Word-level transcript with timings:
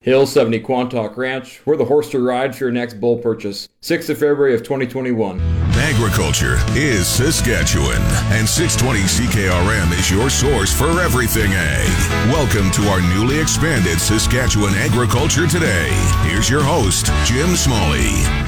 Hill 0.00 0.26
70 0.26 0.60
Quantock 0.60 1.16
Ranch, 1.16 1.58
where 1.66 1.76
the 1.76 1.84
horse 1.84 2.08
to 2.10 2.24
ride 2.24 2.54
for 2.54 2.64
your 2.64 2.70
next 2.70 3.00
bull 3.00 3.18
purchase. 3.18 3.68
6th 3.82 4.10
of 4.10 4.18
February 4.18 4.54
of 4.54 4.62
2021. 4.62 5.40
Agriculture 5.74 6.56
is 6.76 7.08
Saskatchewan, 7.08 8.00
and 8.30 8.48
620 8.48 9.00
CKRM 9.00 9.98
is 9.98 10.08
your 10.08 10.30
source 10.30 10.72
for 10.72 11.00
everything 11.00 11.50
ag. 11.52 12.32
Welcome 12.32 12.70
to 12.72 12.88
our 12.88 13.00
newly 13.12 13.40
expanded 13.40 13.98
Saskatchewan 13.98 14.74
Agriculture 14.74 15.48
Today. 15.48 15.90
Here's 16.22 16.48
your 16.48 16.62
host, 16.62 17.06
Jim 17.24 17.56
Smalley. 17.56 18.47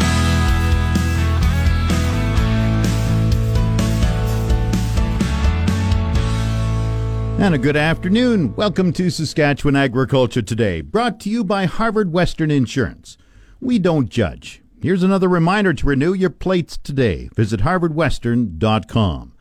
And 7.41 7.55
a 7.55 7.59
good 7.59 7.75
afternoon. 7.77 8.55
Welcome 8.55 8.93
to 8.93 9.09
Saskatchewan 9.09 9.75
Agriculture 9.75 10.43
Today, 10.43 10.83
brought 10.83 11.19
to 11.21 11.30
you 11.30 11.43
by 11.43 11.65
Harvard 11.65 12.13
Western 12.13 12.51
Insurance. 12.51 13.16
We 13.63 13.79
don't 13.79 14.11
judge. 14.11 14.61
Here's 14.83 15.03
another 15.03 15.27
reminder 15.27 15.73
to 15.73 15.87
renew 15.87 16.13
your 16.13 16.29
plates 16.29 16.77
today. 16.77 17.30
Visit 17.35 17.61
harvardwestern.com. 17.61 19.33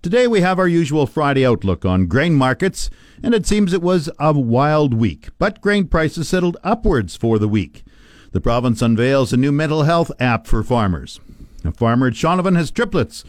Today 0.00 0.28
we 0.28 0.42
have 0.42 0.60
our 0.60 0.68
usual 0.68 1.08
Friday 1.08 1.44
outlook 1.44 1.84
on 1.84 2.06
grain 2.06 2.34
markets, 2.34 2.88
and 3.20 3.34
it 3.34 3.44
seems 3.46 3.72
it 3.72 3.82
was 3.82 4.08
a 4.20 4.32
wild 4.32 4.94
week, 4.94 5.30
but 5.40 5.60
grain 5.60 5.88
prices 5.88 6.28
settled 6.28 6.56
upwards 6.62 7.16
for 7.16 7.36
the 7.40 7.48
week. 7.48 7.82
The 8.30 8.40
province 8.40 8.80
unveils 8.80 9.32
a 9.32 9.36
new 9.36 9.50
mental 9.50 9.82
health 9.82 10.12
app 10.20 10.46
for 10.46 10.62
farmers. 10.62 11.18
A 11.64 11.72
farmer 11.72 12.06
at 12.06 12.14
Shaunavon 12.14 12.56
has 12.56 12.70
triplets, 12.70 13.24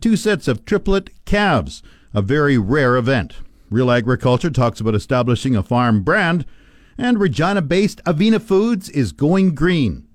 two 0.00 0.14
sets 0.14 0.46
of 0.46 0.64
triplet 0.64 1.10
calves, 1.24 1.82
a 2.14 2.22
very 2.22 2.56
rare 2.56 2.96
event. 2.96 3.34
Real 3.74 3.90
Agriculture 3.90 4.50
talks 4.50 4.78
about 4.78 4.94
establishing 4.94 5.56
a 5.56 5.62
farm 5.62 6.04
brand, 6.04 6.46
and 6.96 7.18
Regina 7.18 7.60
based 7.60 8.00
Avena 8.04 8.40
Foods 8.40 8.88
is 8.88 9.10
going 9.10 9.52
green. 9.56 10.06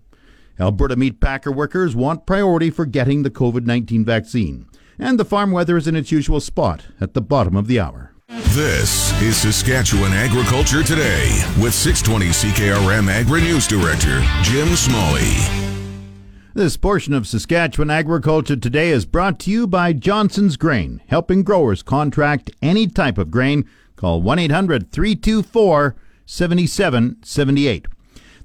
Alberta 0.58 0.96
meat 0.96 1.20
packer 1.20 1.52
workers 1.52 1.94
want 1.94 2.26
priority 2.26 2.70
for 2.70 2.86
getting 2.86 3.24
the 3.24 3.30
COVID 3.30 3.66
19 3.66 4.06
vaccine, 4.06 4.66
and 4.98 5.20
the 5.20 5.26
farm 5.26 5.52
weather 5.52 5.76
is 5.76 5.90
in 5.90 5.98
its 5.98 6.10
usual 6.10 6.40
spot 6.40 6.86
at 7.02 7.14
the 7.14 7.22
bottom 7.22 7.58
of 7.58 7.68
the 7.68 7.82
hour. 7.82 8.14
This 8.30 9.12
is 9.22 9.36
Saskatchewan 9.36 10.14
Agriculture 10.14 10.82
Today 10.82 11.44
with 11.62 11.74
620 11.74 12.28
CKRM 12.28 13.10
Agri 13.10 13.42
News 13.42 13.68
Director 13.68 14.22
Jim 14.42 14.70
Smalley. 14.78 15.69
This 16.60 16.76
portion 16.76 17.14
of 17.14 17.26
Saskatchewan 17.26 17.90
Agriculture 17.90 18.58
Today 18.58 18.90
is 18.90 19.06
brought 19.06 19.40
to 19.40 19.50
you 19.50 19.66
by 19.66 19.94
Johnson's 19.94 20.58
Grain, 20.58 21.02
helping 21.08 21.42
growers 21.42 21.82
contract 21.82 22.52
any 22.62 22.86
type 22.86 23.18
of 23.18 23.32
grain. 23.32 23.64
Call 23.96 24.22
1 24.22 24.40
800 24.40 24.92
324 24.92 25.96
7778. 26.26 27.88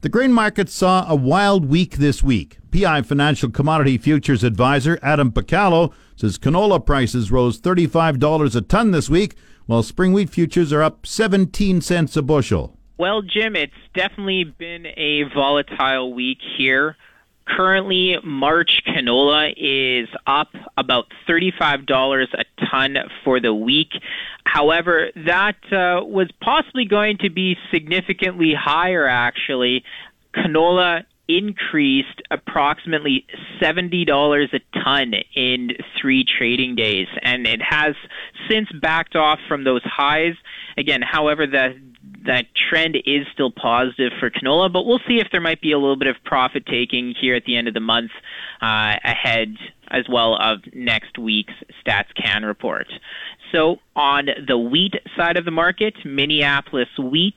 The 0.02 0.08
grain 0.08 0.32
market 0.32 0.70
saw 0.70 1.04
a 1.08 1.16
wild 1.16 1.64
week 1.66 1.96
this 1.96 2.22
week. 2.22 2.58
PI 2.70 3.02
Financial 3.02 3.50
Commodity 3.50 3.98
Futures 3.98 4.44
Advisor 4.44 4.96
Adam 5.02 5.32
Picallo 5.32 5.92
says 6.14 6.38
canola 6.38 6.86
prices 6.86 7.32
rose 7.32 7.60
$35 7.60 8.54
a 8.54 8.60
ton 8.60 8.92
this 8.92 9.10
week, 9.10 9.34
while 9.66 9.82
spring 9.82 10.12
wheat 10.12 10.30
futures 10.30 10.72
are 10.72 10.84
up 10.84 11.04
17 11.04 11.80
cents 11.80 12.16
a 12.16 12.22
bushel. 12.22 12.78
Well, 12.96 13.22
Jim, 13.22 13.56
it's 13.56 13.72
definitely 13.92 14.44
been 14.44 14.86
a 14.86 15.24
volatile 15.34 16.14
week 16.14 16.38
here. 16.56 16.96
Currently, 17.46 18.16
March 18.24 18.82
canola 18.86 19.52
is 19.56 20.08
up 20.26 20.48
about 20.78 21.06
$35 21.28 22.26
a 22.32 22.66
ton 22.70 22.96
for 23.22 23.38
the 23.38 23.54
week. 23.54 23.90
However, 24.44 25.10
that 25.26 25.56
uh, 25.70 26.04
was 26.04 26.28
possibly 26.40 26.86
going 26.86 27.18
to 27.18 27.30
be 27.30 27.56
significantly 27.70 28.54
higher, 28.58 29.06
actually. 29.06 29.84
Canola 30.34 31.04
increased 31.28 32.22
approximately 32.30 33.26
$70 33.60 34.54
a 34.54 34.78
ton 34.82 35.14
in 35.34 35.70
three 36.00 36.24
trading 36.24 36.74
days, 36.76 37.08
and 37.22 37.46
it 37.46 37.60
has 37.62 37.94
since 38.50 38.68
backed 38.80 39.16
off 39.16 39.38
from 39.48 39.64
those 39.64 39.82
highs. 39.84 40.34
Again, 40.76 41.00
however, 41.02 41.46
the 41.46 41.80
that 42.24 42.46
trend 42.68 42.96
is 43.04 43.26
still 43.32 43.50
positive 43.50 44.12
for 44.18 44.30
canola, 44.30 44.72
but 44.72 44.86
we'll 44.86 45.00
see 45.06 45.20
if 45.20 45.28
there 45.30 45.40
might 45.40 45.60
be 45.60 45.72
a 45.72 45.78
little 45.78 45.96
bit 45.96 46.08
of 46.08 46.16
profit 46.24 46.64
taking 46.66 47.14
here 47.20 47.34
at 47.34 47.44
the 47.44 47.56
end 47.56 47.68
of 47.68 47.74
the 47.74 47.80
month 47.80 48.10
uh, 48.62 48.96
ahead 49.04 49.56
as 49.88 50.06
well 50.08 50.36
of 50.36 50.60
next 50.72 51.18
week's 51.18 51.52
StatsCan 51.84 52.46
report. 52.46 52.86
So 53.54 53.76
on 53.94 54.28
the 54.48 54.58
wheat 54.58 54.94
side 55.16 55.36
of 55.36 55.44
the 55.44 55.52
market, 55.52 55.94
Minneapolis 56.04 56.88
wheat 56.98 57.36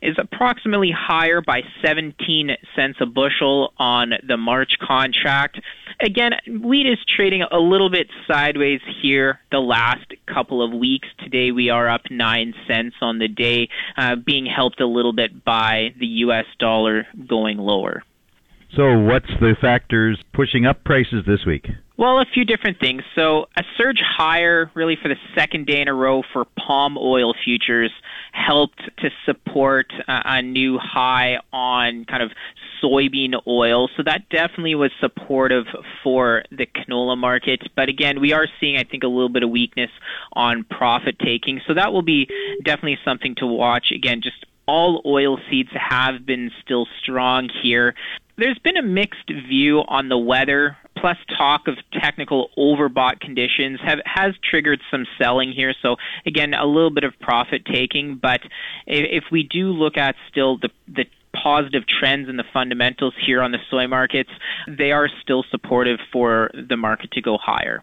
is 0.00 0.16
approximately 0.18 0.90
higher 0.90 1.40
by 1.40 1.62
17 1.84 2.56
cents 2.74 2.98
a 3.00 3.06
bushel 3.06 3.72
on 3.78 4.14
the 4.26 4.36
March 4.36 4.72
contract. 4.80 5.60
Again, 6.00 6.32
wheat 6.48 6.86
is 6.88 6.98
trading 7.06 7.42
a 7.42 7.58
little 7.58 7.90
bit 7.90 8.08
sideways 8.26 8.80
here 9.00 9.38
the 9.52 9.60
last 9.60 10.12
couple 10.26 10.62
of 10.62 10.72
weeks. 10.72 11.06
Today 11.20 11.52
we 11.52 11.70
are 11.70 11.88
up 11.88 12.10
9 12.10 12.54
cents 12.66 12.96
on 13.00 13.20
the 13.20 13.28
day, 13.28 13.68
uh, 13.96 14.16
being 14.16 14.46
helped 14.46 14.80
a 14.80 14.86
little 14.86 15.12
bit 15.12 15.44
by 15.44 15.94
the 16.00 16.06
US 16.06 16.46
dollar 16.58 17.06
going 17.28 17.58
lower. 17.58 18.02
So, 18.76 18.98
what's 18.98 19.28
the 19.38 19.54
factors 19.60 20.18
pushing 20.32 20.64
up 20.64 20.82
prices 20.82 21.24
this 21.26 21.44
week? 21.46 21.66
Well, 21.98 22.20
a 22.20 22.24
few 22.24 22.46
different 22.46 22.80
things. 22.80 23.02
So, 23.14 23.46
a 23.54 23.62
surge 23.76 24.00
higher, 24.00 24.70
really 24.74 24.96
for 25.00 25.08
the 25.08 25.16
second 25.34 25.66
day 25.66 25.82
in 25.82 25.88
a 25.88 25.94
row 25.94 26.22
for 26.32 26.46
palm 26.58 26.96
oil 26.96 27.34
futures, 27.44 27.90
helped 28.32 28.80
to 28.98 29.10
support 29.26 29.92
a 30.08 30.40
new 30.40 30.78
high 30.78 31.36
on 31.52 32.06
kind 32.06 32.22
of 32.22 32.30
soybean 32.82 33.34
oil. 33.46 33.90
So, 33.94 34.04
that 34.04 34.30
definitely 34.30 34.74
was 34.74 34.90
supportive 35.00 35.66
for 36.02 36.42
the 36.50 36.64
canola 36.64 37.18
market. 37.18 37.60
But 37.76 37.90
again, 37.90 38.22
we 38.22 38.32
are 38.32 38.46
seeing, 38.58 38.78
I 38.78 38.84
think, 38.84 39.02
a 39.02 39.08
little 39.08 39.28
bit 39.28 39.42
of 39.42 39.50
weakness 39.50 39.90
on 40.32 40.64
profit 40.64 41.18
taking. 41.18 41.60
So, 41.66 41.74
that 41.74 41.92
will 41.92 42.00
be 42.00 42.26
definitely 42.64 42.98
something 43.04 43.34
to 43.36 43.46
watch. 43.46 43.92
Again, 43.94 44.22
just 44.22 44.46
all 44.66 45.02
oil 45.04 45.38
seeds 45.50 45.70
have 45.74 46.24
been 46.24 46.50
still 46.64 46.86
strong 47.02 47.48
here. 47.62 47.94
There's 48.36 48.58
been 48.58 48.76
a 48.76 48.82
mixed 48.82 49.30
view 49.48 49.80
on 49.80 50.08
the 50.08 50.18
weather, 50.18 50.76
plus 50.96 51.16
talk 51.36 51.68
of 51.68 51.76
technical 51.92 52.50
overbought 52.56 53.20
conditions 53.20 53.78
have 53.84 54.00
has 54.06 54.34
triggered 54.42 54.80
some 54.90 55.06
selling 55.18 55.52
here. 55.52 55.74
So 55.82 55.96
again, 56.24 56.54
a 56.54 56.64
little 56.64 56.90
bit 56.90 57.04
of 57.04 57.12
profit 57.20 57.64
taking, 57.66 58.16
but 58.16 58.40
if 58.86 59.24
we 59.30 59.42
do 59.42 59.72
look 59.72 59.96
at 59.96 60.14
still 60.30 60.58
the 60.58 60.70
the 60.88 61.04
positive 61.34 61.84
trends 61.86 62.28
in 62.28 62.36
the 62.36 62.44
fundamentals 62.52 63.14
here 63.24 63.42
on 63.42 63.52
the 63.52 63.58
soy 63.70 63.86
markets, 63.86 64.30
they 64.68 64.92
are 64.92 65.08
still 65.22 65.44
supportive 65.50 65.98
for 66.12 66.50
the 66.68 66.76
market 66.76 67.10
to 67.12 67.22
go 67.22 67.38
higher. 67.38 67.82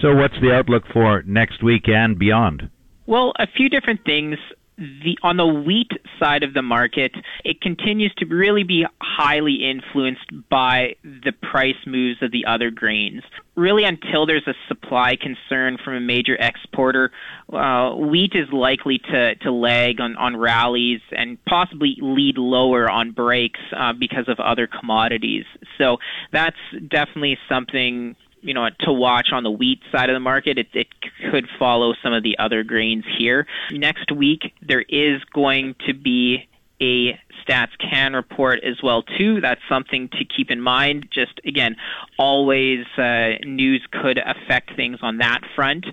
So 0.00 0.14
what's 0.14 0.38
the 0.40 0.54
outlook 0.54 0.84
for 0.92 1.22
next 1.26 1.62
week 1.62 1.88
and 1.88 2.18
beyond? 2.18 2.70
Well, 3.06 3.32
a 3.38 3.46
few 3.46 3.68
different 3.68 4.04
things 4.04 4.38
the 4.78 5.18
on 5.22 5.36
the 5.36 5.46
wheat 5.46 5.90
side 6.18 6.42
of 6.42 6.54
the 6.54 6.62
market, 6.62 7.12
it 7.44 7.60
continues 7.60 8.12
to 8.18 8.26
really 8.26 8.62
be 8.62 8.86
highly 9.00 9.68
influenced 9.70 10.26
by 10.48 10.96
the 11.02 11.32
price 11.32 11.76
moves 11.86 12.22
of 12.22 12.32
the 12.32 12.46
other 12.46 12.70
grains. 12.70 13.22
Really, 13.54 13.84
until 13.84 14.24
there's 14.24 14.46
a 14.46 14.54
supply 14.68 15.16
concern 15.16 15.76
from 15.84 15.94
a 15.94 16.00
major 16.00 16.36
exporter, 16.40 17.12
uh, 17.52 17.94
wheat 17.94 18.32
is 18.34 18.50
likely 18.50 18.98
to, 18.98 19.34
to 19.36 19.52
lag 19.52 20.00
on, 20.00 20.16
on 20.16 20.38
rallies 20.38 21.00
and 21.14 21.42
possibly 21.44 21.96
lead 22.00 22.38
lower 22.38 22.90
on 22.90 23.10
breaks 23.10 23.60
uh, 23.76 23.92
because 23.92 24.26
of 24.28 24.40
other 24.40 24.66
commodities. 24.66 25.44
So 25.76 25.98
that's 26.32 26.56
definitely 26.88 27.36
something 27.46 28.16
you 28.42 28.54
know 28.54 28.68
to 28.80 28.92
watch 28.92 29.28
on 29.32 29.42
the 29.42 29.50
wheat 29.50 29.80
side 29.90 30.10
of 30.10 30.14
the 30.14 30.20
market. 30.20 30.58
It, 30.58 30.68
it 30.74 30.88
could 31.30 31.48
follow 31.58 31.94
some 32.02 32.12
of 32.12 32.22
the 32.22 32.38
other 32.38 32.62
grains 32.62 33.04
here. 33.18 33.46
Next 33.70 34.12
week 34.12 34.52
there 34.60 34.84
is 34.88 35.22
going 35.32 35.76
to 35.86 35.94
be 35.94 36.48
a 36.80 37.18
Stats 37.46 37.70
Can 37.78 38.14
report 38.14 38.62
as 38.64 38.82
well 38.82 39.02
too. 39.02 39.40
That's 39.40 39.60
something 39.68 40.08
to 40.08 40.24
keep 40.24 40.50
in 40.50 40.60
mind. 40.60 41.08
Just 41.10 41.40
again, 41.44 41.76
always 42.18 42.86
uh, 42.98 43.34
news 43.44 43.86
could 43.90 44.18
affect 44.18 44.74
things 44.76 44.98
on 45.02 45.18
that 45.18 45.40
front, 45.54 45.86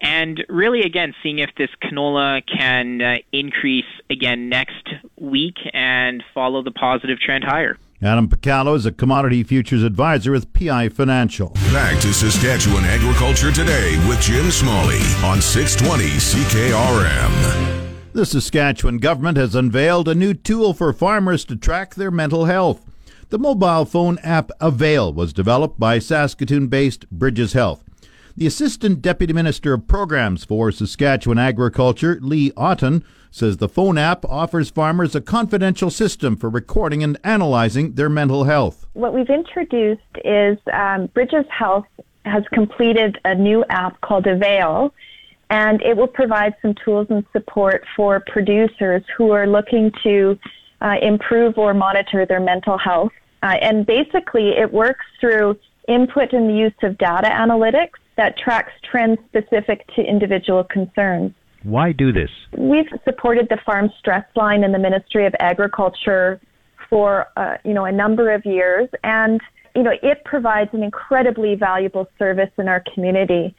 and 0.00 0.44
really 0.48 0.82
again 0.82 1.14
seeing 1.22 1.38
if 1.38 1.50
this 1.56 1.70
canola 1.82 2.42
can 2.46 3.00
uh, 3.00 3.16
increase 3.32 3.84
again 4.10 4.48
next 4.48 4.88
week 5.16 5.56
and 5.72 6.22
follow 6.34 6.62
the 6.62 6.72
positive 6.72 7.18
trend 7.18 7.44
higher. 7.44 7.78
Adam 8.04 8.28
Picallo 8.28 8.76
is 8.76 8.84
a 8.84 8.92
commodity 8.92 9.42
futures 9.42 9.82
advisor 9.82 10.32
with 10.32 10.52
PI 10.52 10.90
Financial. 10.90 11.48
Back 11.72 11.98
to 12.02 12.12
Saskatchewan 12.12 12.84
Agriculture 12.84 13.50
Today 13.50 13.96
with 14.06 14.20
Jim 14.20 14.50
Smalley 14.50 15.00
on 15.24 15.40
620 15.40 16.04
CKRM. 16.18 17.94
The 18.12 18.26
Saskatchewan 18.26 18.98
government 18.98 19.38
has 19.38 19.54
unveiled 19.54 20.06
a 20.06 20.14
new 20.14 20.34
tool 20.34 20.74
for 20.74 20.92
farmers 20.92 21.46
to 21.46 21.56
track 21.56 21.94
their 21.94 22.10
mental 22.10 22.44
health. 22.44 22.84
The 23.30 23.38
mobile 23.38 23.86
phone 23.86 24.18
app 24.18 24.50
Avail 24.60 25.10
was 25.10 25.32
developed 25.32 25.80
by 25.80 25.98
Saskatoon 25.98 26.66
based 26.66 27.08
Bridges 27.10 27.54
Health. 27.54 27.82
The 28.36 28.46
Assistant 28.46 29.00
Deputy 29.00 29.32
Minister 29.32 29.72
of 29.72 29.88
Programs 29.88 30.44
for 30.44 30.70
Saskatchewan 30.70 31.38
Agriculture, 31.38 32.18
Lee 32.20 32.52
Otten, 32.54 33.02
says 33.34 33.56
the 33.56 33.68
phone 33.68 33.98
app 33.98 34.24
offers 34.26 34.70
farmers 34.70 35.14
a 35.16 35.20
confidential 35.20 35.90
system 35.90 36.36
for 36.36 36.48
recording 36.48 37.02
and 37.02 37.18
analyzing 37.24 37.94
their 37.94 38.08
mental 38.08 38.44
health. 38.44 38.86
What 38.92 39.12
we've 39.12 39.28
introduced 39.28 40.02
is 40.24 40.56
um, 40.72 41.06
Bridges 41.06 41.44
Health 41.50 41.86
has 42.24 42.44
completed 42.52 43.18
a 43.24 43.34
new 43.34 43.64
app 43.70 44.00
called 44.02 44.28
Avail 44.28 44.94
and 45.50 45.82
it 45.82 45.96
will 45.96 46.06
provide 46.06 46.54
some 46.62 46.74
tools 46.84 47.08
and 47.10 47.24
support 47.32 47.84
for 47.96 48.20
producers 48.28 49.02
who 49.16 49.32
are 49.32 49.46
looking 49.46 49.92
to 50.04 50.38
uh, 50.80 50.96
improve 51.02 51.58
or 51.58 51.74
monitor 51.74 52.24
their 52.24 52.40
mental 52.40 52.78
health. 52.78 53.12
Uh, 53.42 53.56
and 53.60 53.84
basically, 53.84 54.50
it 54.50 54.72
works 54.72 55.04
through 55.20 55.58
input 55.88 56.32
and 56.32 56.48
the 56.48 56.54
use 56.54 56.72
of 56.82 56.96
data 56.98 57.28
analytics 57.28 57.98
that 58.16 58.38
tracks 58.38 58.72
trends 58.82 59.18
specific 59.26 59.86
to 59.94 60.02
individual 60.02 60.64
concerns. 60.64 61.34
Why 61.64 61.92
do 61.92 62.12
this? 62.12 62.30
We've 62.56 62.88
supported 63.04 63.48
the 63.48 63.58
Farm 63.64 63.90
Stress 63.98 64.24
Line 64.36 64.62
in 64.64 64.72
the 64.72 64.78
Ministry 64.78 65.26
of 65.26 65.34
Agriculture 65.40 66.40
for 66.88 67.26
uh, 67.36 67.56
you 67.64 67.74
know 67.74 67.84
a 67.84 67.92
number 67.92 68.32
of 68.32 68.44
years, 68.44 68.88
and 69.02 69.40
you 69.74 69.82
know 69.82 69.92
it 70.02 70.24
provides 70.24 70.70
an 70.72 70.82
incredibly 70.82 71.54
valuable 71.56 72.06
service 72.18 72.50
in 72.58 72.68
our 72.68 72.82
community 72.94 73.54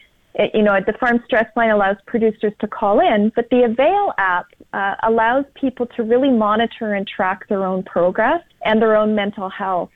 you 0.54 0.62
know, 0.62 0.78
the 0.86 0.94
Farm 0.94 1.22
Stress 1.26 1.46
Line 1.56 1.70
allows 1.70 1.98
producers 2.08 2.54
to 2.60 2.68
call 2.68 3.00
in, 3.00 3.32
but 3.36 3.50
the 3.50 3.64
Avail 3.64 4.14
app 4.18 4.48
uh, 4.74 4.96
allows 5.04 5.46
people 5.60 5.86
to 5.96 6.04
really 6.04 6.30
monitor 6.30 6.94
and 6.94 7.08
track 7.08 7.48
their 7.48 7.64
own 7.64 7.84
progress 7.84 8.42
and 8.64 8.82
their 8.82 8.96
own 8.96 9.16
mental 9.16 9.50
health. 9.50 9.90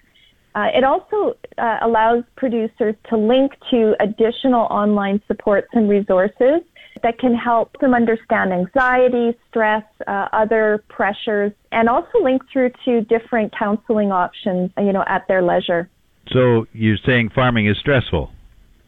Uh, 0.55 0.67
it 0.73 0.83
also 0.83 1.37
uh, 1.57 1.77
allows 1.81 2.23
producers 2.35 2.95
to 3.09 3.17
link 3.17 3.51
to 3.69 3.95
additional 3.99 4.61
online 4.71 5.21
supports 5.27 5.67
and 5.73 5.89
resources 5.89 6.61
that 7.03 7.19
can 7.19 7.35
help 7.35 7.77
them 7.79 7.93
understand 7.93 8.53
anxiety, 8.53 9.37
stress, 9.49 9.83
uh, 10.07 10.27
other 10.33 10.83
pressures, 10.89 11.51
and 11.71 11.89
also 11.89 12.19
link 12.23 12.41
through 12.51 12.71
to 12.85 13.01
different 13.01 13.53
counseling 13.57 14.11
options, 14.11 14.71
you 14.77 14.93
know, 14.93 15.03
at 15.07 15.27
their 15.27 15.41
leisure. 15.41 15.89
So 16.31 16.65
you're 16.73 16.97
saying 17.05 17.31
farming 17.33 17.67
is 17.67 17.77
stressful? 17.79 18.31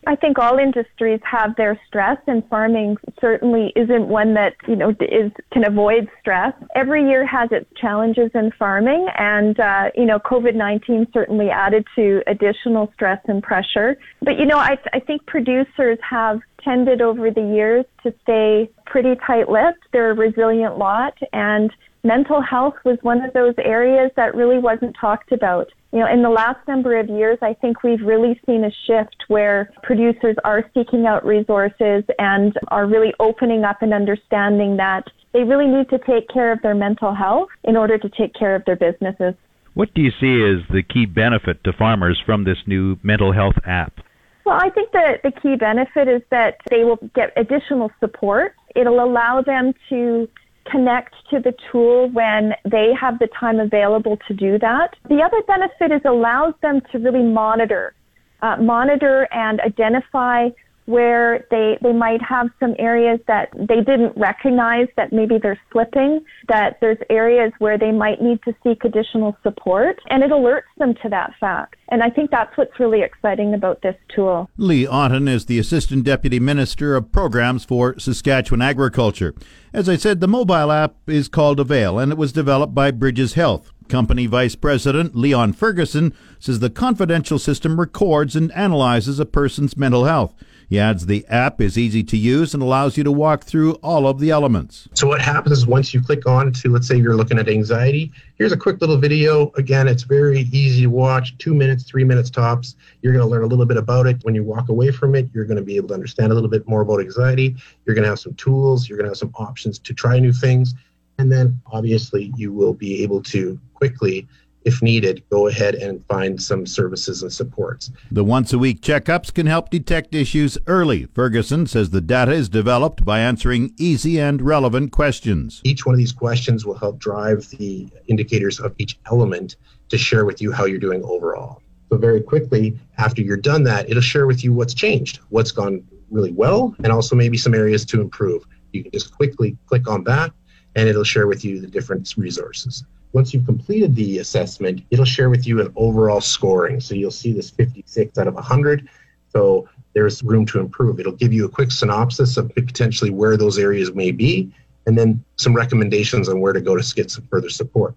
I 0.07 0.15
think 0.15 0.39
all 0.39 0.57
industries 0.57 1.19
have 1.23 1.55
their 1.57 1.79
stress, 1.87 2.17
and 2.25 2.43
farming 2.49 2.97
certainly 3.19 3.71
isn't 3.75 4.07
one 4.07 4.33
that 4.33 4.55
you 4.67 4.75
know 4.75 4.95
is 4.99 5.31
can 5.51 5.63
avoid 5.65 6.09
stress. 6.19 6.53
Every 6.75 7.07
year 7.07 7.25
has 7.25 7.49
its 7.51 7.67
challenges 7.79 8.31
in 8.33 8.51
farming, 8.57 9.07
and 9.17 9.59
uh, 9.59 9.91
you 9.95 10.05
know 10.05 10.17
COVID 10.19 10.55
nineteen 10.55 11.05
certainly 11.13 11.49
added 11.49 11.85
to 11.95 12.23
additional 12.25 12.91
stress 12.93 13.19
and 13.27 13.43
pressure. 13.43 13.97
But 14.21 14.39
you 14.39 14.45
know, 14.45 14.57
I, 14.57 14.77
I 14.93 14.99
think 14.99 15.25
producers 15.27 15.99
have 16.07 16.41
tended 16.63 17.01
over 17.01 17.31
the 17.31 17.41
years 17.41 17.85
to 18.03 18.13
stay 18.23 18.69
pretty 18.85 19.15
tight-lipped. 19.25 19.83
They're 19.93 20.11
a 20.11 20.15
resilient 20.15 20.77
lot, 20.77 21.17
and 21.33 21.71
mental 22.03 22.41
health 22.41 22.75
was 22.83 22.97
one 23.01 23.21
of 23.21 23.33
those 23.33 23.53
areas 23.57 24.11
that 24.15 24.35
really 24.35 24.57
wasn't 24.57 24.95
talked 24.99 25.31
about. 25.31 25.67
You 25.91 25.99
know, 25.99 26.07
in 26.11 26.21
the 26.21 26.29
last 26.29 26.65
number 26.67 26.97
of 26.97 27.09
years, 27.09 27.37
I 27.41 27.53
think 27.53 27.83
we've 27.83 28.01
really 28.01 28.39
seen 28.45 28.63
a 28.63 28.71
shift 28.87 29.25
where 29.27 29.71
producers 29.83 30.35
are 30.45 30.63
seeking 30.73 31.05
out 31.05 31.25
resources 31.25 32.03
and 32.17 32.53
are 32.69 32.87
really 32.87 33.13
opening 33.19 33.63
up 33.63 33.81
and 33.81 33.93
understanding 33.93 34.77
that 34.77 35.03
they 35.33 35.43
really 35.43 35.67
need 35.67 35.89
to 35.89 35.99
take 35.99 36.29
care 36.29 36.51
of 36.51 36.61
their 36.61 36.75
mental 36.75 37.13
health 37.13 37.49
in 37.63 37.75
order 37.75 37.97
to 37.97 38.09
take 38.09 38.33
care 38.33 38.55
of 38.55 38.63
their 38.65 38.75
businesses. 38.75 39.33
What 39.73 39.93
do 39.93 40.01
you 40.01 40.11
see 40.19 40.43
as 40.43 40.67
the 40.69 40.83
key 40.83 41.05
benefit 41.05 41.63
to 41.63 41.73
farmers 41.73 42.21
from 42.25 42.43
this 42.43 42.57
new 42.65 42.97
mental 43.03 43.31
health 43.31 43.55
app? 43.65 43.99
Well, 44.45 44.59
I 44.59 44.69
think 44.69 44.91
that 44.91 45.21
the 45.23 45.31
key 45.31 45.55
benefit 45.55 46.07
is 46.07 46.21
that 46.31 46.57
they 46.69 46.83
will 46.83 46.99
get 47.15 47.31
additional 47.37 47.91
support. 47.99 48.55
It'll 48.75 49.03
allow 49.03 49.41
them 49.41 49.73
to 49.89 50.27
connect 50.71 51.13
to 51.29 51.39
the 51.39 51.53
tool 51.71 52.09
when 52.09 52.53
they 52.69 52.91
have 52.99 53.19
the 53.19 53.27
time 53.39 53.59
available 53.59 54.17
to 54.27 54.33
do 54.33 54.57
that. 54.59 54.95
The 55.09 55.21
other 55.21 55.41
benefit 55.47 55.91
is 55.91 56.01
allows 56.05 56.53
them 56.61 56.81
to 56.91 56.99
really 56.99 57.23
monitor, 57.23 57.93
uh, 58.41 58.57
monitor 58.57 59.27
and 59.31 59.59
identify 59.61 60.49
where 60.85 61.45
they, 61.51 61.77
they 61.81 61.93
might 61.93 62.21
have 62.21 62.49
some 62.59 62.75
areas 62.79 63.19
that 63.27 63.49
they 63.55 63.81
didn't 63.81 64.15
recognize 64.17 64.87
that 64.97 65.13
maybe 65.13 65.37
they're 65.37 65.59
slipping, 65.71 66.23
that 66.47 66.77
there's 66.81 66.97
areas 67.09 67.51
where 67.59 67.77
they 67.77 67.91
might 67.91 68.21
need 68.21 68.41
to 68.43 68.53
seek 68.63 68.83
additional 68.83 69.37
support, 69.43 69.99
and 70.09 70.23
it 70.23 70.31
alerts 70.31 70.71
them 70.77 70.93
to 71.01 71.09
that 71.09 71.33
fact. 71.39 71.75
And 71.89 72.01
I 72.01 72.09
think 72.09 72.31
that's 72.31 72.55
what's 72.57 72.79
really 72.79 73.01
exciting 73.01 73.53
about 73.53 73.81
this 73.81 73.95
tool. 74.13 74.49
Lee 74.57 74.87
Otten 74.87 75.27
is 75.27 75.45
the 75.45 75.59
Assistant 75.59 76.03
Deputy 76.03 76.39
Minister 76.39 76.95
of 76.95 77.11
Programs 77.11 77.65
for 77.65 77.97
Saskatchewan 77.99 78.61
Agriculture. 78.61 79.33
As 79.73 79.87
I 79.87 79.95
said, 79.95 80.19
the 80.19 80.27
mobile 80.27 80.71
app 80.71 80.95
is 81.07 81.27
called 81.27 81.59
Avail, 81.59 81.99
and 81.99 82.11
it 82.11 82.17
was 82.17 82.31
developed 82.31 82.73
by 82.73 82.91
Bridges 82.91 83.33
Health. 83.33 83.71
Company 83.91 84.25
Vice 84.25 84.55
President 84.55 85.15
Leon 85.17 85.51
Ferguson 85.51 86.13
says 86.39 86.59
the 86.59 86.69
confidential 86.69 87.37
system 87.37 87.77
records 87.77 88.37
and 88.37 88.49
analyzes 88.53 89.19
a 89.19 89.25
person's 89.25 89.75
mental 89.75 90.05
health. 90.05 90.33
He 90.71 90.79
adds 90.79 91.05
the 91.05 91.25
app 91.27 91.59
is 91.59 91.77
easy 91.77 92.01
to 92.03 92.15
use 92.15 92.53
and 92.53 92.63
allows 92.63 92.95
you 92.95 93.03
to 93.03 93.11
walk 93.11 93.43
through 93.43 93.73
all 93.83 94.07
of 94.07 94.19
the 94.19 94.29
elements. 94.29 94.87
So 94.93 95.05
what 95.05 95.19
happens 95.19 95.57
is 95.57 95.67
once 95.67 95.93
you 95.93 96.01
click 96.01 96.25
on 96.25 96.53
to, 96.53 96.69
let's 96.69 96.87
say 96.87 96.95
you're 96.95 97.17
looking 97.17 97.37
at 97.37 97.49
anxiety, 97.49 98.13
here's 98.37 98.53
a 98.53 98.57
quick 98.57 98.79
little 98.79 98.95
video. 98.95 99.51
Again, 99.57 99.89
it's 99.89 100.03
very 100.03 100.47
easy 100.53 100.83
to 100.83 100.87
watch, 100.87 101.37
two 101.39 101.53
minutes, 101.53 101.83
three 101.83 102.05
minutes 102.05 102.29
tops. 102.29 102.77
You're 103.01 103.11
going 103.11 103.21
to 103.21 103.29
learn 103.29 103.43
a 103.43 103.47
little 103.47 103.65
bit 103.65 103.75
about 103.75 104.07
it. 104.07 104.23
When 104.23 104.33
you 104.33 104.45
walk 104.45 104.69
away 104.69 104.91
from 104.91 105.13
it, 105.13 105.27
you're 105.33 105.43
going 105.43 105.57
to 105.57 105.61
be 105.61 105.75
able 105.75 105.89
to 105.89 105.93
understand 105.93 106.31
a 106.31 106.35
little 106.35 106.49
bit 106.49 106.65
more 106.69 106.79
about 106.79 107.01
anxiety. 107.01 107.57
You're 107.85 107.93
going 107.93 108.03
to 108.03 108.09
have 108.09 108.19
some 108.19 108.35
tools. 108.35 108.87
You're 108.87 108.97
going 108.97 109.07
to 109.07 109.11
have 109.11 109.17
some 109.17 109.33
options 109.35 109.77
to 109.77 109.93
try 109.93 110.19
new 110.19 110.31
things. 110.31 110.73
And 111.17 111.29
then 111.29 111.61
obviously 111.65 112.31
you 112.37 112.53
will 112.53 112.73
be 112.73 113.03
able 113.03 113.21
to 113.23 113.59
quickly 113.73 114.25
if 114.63 114.81
needed, 114.81 115.23
go 115.29 115.47
ahead 115.47 115.75
and 115.75 116.05
find 116.05 116.41
some 116.41 116.65
services 116.65 117.23
and 117.23 117.33
supports. 117.33 117.91
The 118.11 118.23
once 118.23 118.53
a 118.53 118.59
week 118.59 118.81
checkups 118.81 119.33
can 119.33 119.47
help 119.47 119.69
detect 119.69 120.13
issues 120.13 120.57
early. 120.67 121.05
Ferguson 121.05 121.65
says 121.65 121.89
the 121.89 122.01
data 122.01 122.31
is 122.31 122.49
developed 122.49 123.03
by 123.03 123.19
answering 123.19 123.73
easy 123.77 124.19
and 124.19 124.41
relevant 124.41 124.91
questions. 124.91 125.61
Each 125.63 125.85
one 125.85 125.95
of 125.95 125.97
these 125.97 126.11
questions 126.11 126.65
will 126.65 126.77
help 126.77 126.99
drive 126.99 127.49
the 127.49 127.87
indicators 128.07 128.59
of 128.59 128.75
each 128.77 128.99
element 129.11 129.55
to 129.89 129.97
share 129.97 130.25
with 130.25 130.41
you 130.41 130.51
how 130.51 130.65
you're 130.65 130.79
doing 130.79 131.03
overall. 131.03 131.61
So, 131.89 131.97
very 131.97 132.21
quickly, 132.21 132.77
after 132.97 133.21
you're 133.21 133.37
done 133.37 133.63
that, 133.63 133.89
it'll 133.89 134.01
share 134.01 134.27
with 134.27 134.43
you 134.43 134.53
what's 134.53 134.73
changed, 134.73 135.19
what's 135.29 135.51
gone 135.51 135.83
really 136.09 136.31
well, 136.31 136.75
and 136.83 136.91
also 136.91 137.15
maybe 137.15 137.37
some 137.37 137.53
areas 137.53 137.83
to 137.85 137.99
improve. 137.99 138.45
You 138.71 138.83
can 138.83 138.91
just 138.91 139.13
quickly 139.13 139.57
click 139.65 139.89
on 139.89 140.05
that, 140.05 140.31
and 140.75 140.87
it'll 140.87 141.03
share 141.03 141.27
with 141.27 141.43
you 141.43 141.59
the 141.59 141.67
different 141.67 142.13
resources 142.15 142.85
once 143.13 143.33
you've 143.33 143.45
completed 143.45 143.95
the 143.95 144.19
assessment, 144.19 144.81
it'll 144.89 145.05
share 145.05 145.29
with 145.29 145.45
you 145.45 145.61
an 145.61 145.71
overall 145.75 146.21
scoring. 146.21 146.79
So 146.79 146.95
you'll 146.95 147.11
see 147.11 147.33
this 147.33 147.49
56 147.49 148.17
out 148.17 148.27
of 148.27 148.35
100. 148.35 148.87
So 149.29 149.67
there's 149.93 150.23
room 150.23 150.45
to 150.47 150.59
improve. 150.59 150.99
It'll 150.99 151.11
give 151.11 151.33
you 151.33 151.45
a 151.45 151.49
quick 151.49 151.71
synopsis 151.71 152.37
of 152.37 152.53
potentially 152.55 153.09
where 153.09 153.37
those 153.37 153.57
areas 153.57 153.93
may 153.93 154.11
be, 154.11 154.53
and 154.85 154.97
then 154.97 155.23
some 155.35 155.53
recommendations 155.53 156.29
on 156.29 156.39
where 156.39 156.53
to 156.53 156.61
go 156.61 156.75
to 156.75 156.95
get 156.95 157.11
some 157.11 157.27
further 157.29 157.49
support. 157.49 157.95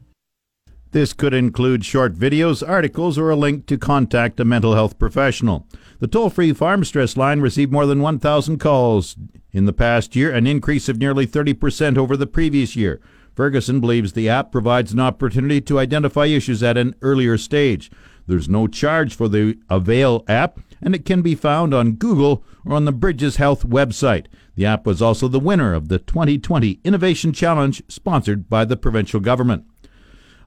This 0.90 1.12
could 1.12 1.34
include 1.34 1.84
short 1.84 2.14
videos, 2.14 2.66
articles, 2.66 3.18
or 3.18 3.30
a 3.30 3.36
link 3.36 3.66
to 3.66 3.76
contact 3.76 4.38
a 4.38 4.44
mental 4.44 4.74
health 4.74 4.96
professional. 4.96 5.66
The 5.98 6.06
toll 6.06 6.30
free 6.30 6.52
farm 6.52 6.84
stress 6.84 7.16
line 7.16 7.40
received 7.40 7.72
more 7.72 7.86
than 7.86 8.00
1,000 8.00 8.58
calls 8.58 9.16
in 9.50 9.64
the 9.64 9.72
past 9.72 10.14
year, 10.14 10.32
an 10.32 10.46
increase 10.46 10.88
of 10.88 10.98
nearly 10.98 11.26
30% 11.26 11.98
over 11.98 12.16
the 12.16 12.28
previous 12.28 12.76
year. 12.76 13.00
Ferguson 13.34 13.80
believes 13.80 14.12
the 14.12 14.28
app 14.28 14.52
provides 14.52 14.92
an 14.92 15.00
opportunity 15.00 15.60
to 15.62 15.78
identify 15.78 16.26
issues 16.26 16.62
at 16.62 16.76
an 16.76 16.94
earlier 17.02 17.36
stage. 17.36 17.90
There's 18.26 18.48
no 18.48 18.66
charge 18.66 19.14
for 19.14 19.28
the 19.28 19.58
Avail 19.68 20.24
app, 20.28 20.60
and 20.80 20.94
it 20.94 21.04
can 21.04 21.20
be 21.20 21.34
found 21.34 21.74
on 21.74 21.92
Google 21.92 22.44
or 22.64 22.74
on 22.74 22.84
the 22.84 22.92
Bridges 22.92 23.36
Health 23.36 23.66
website. 23.66 24.26
The 24.54 24.66
app 24.66 24.86
was 24.86 25.02
also 25.02 25.28
the 25.28 25.40
winner 25.40 25.74
of 25.74 25.88
the 25.88 25.98
2020 25.98 26.80
Innovation 26.84 27.32
Challenge 27.32 27.82
sponsored 27.88 28.48
by 28.48 28.64
the 28.64 28.76
provincial 28.76 29.20
government. 29.20 29.64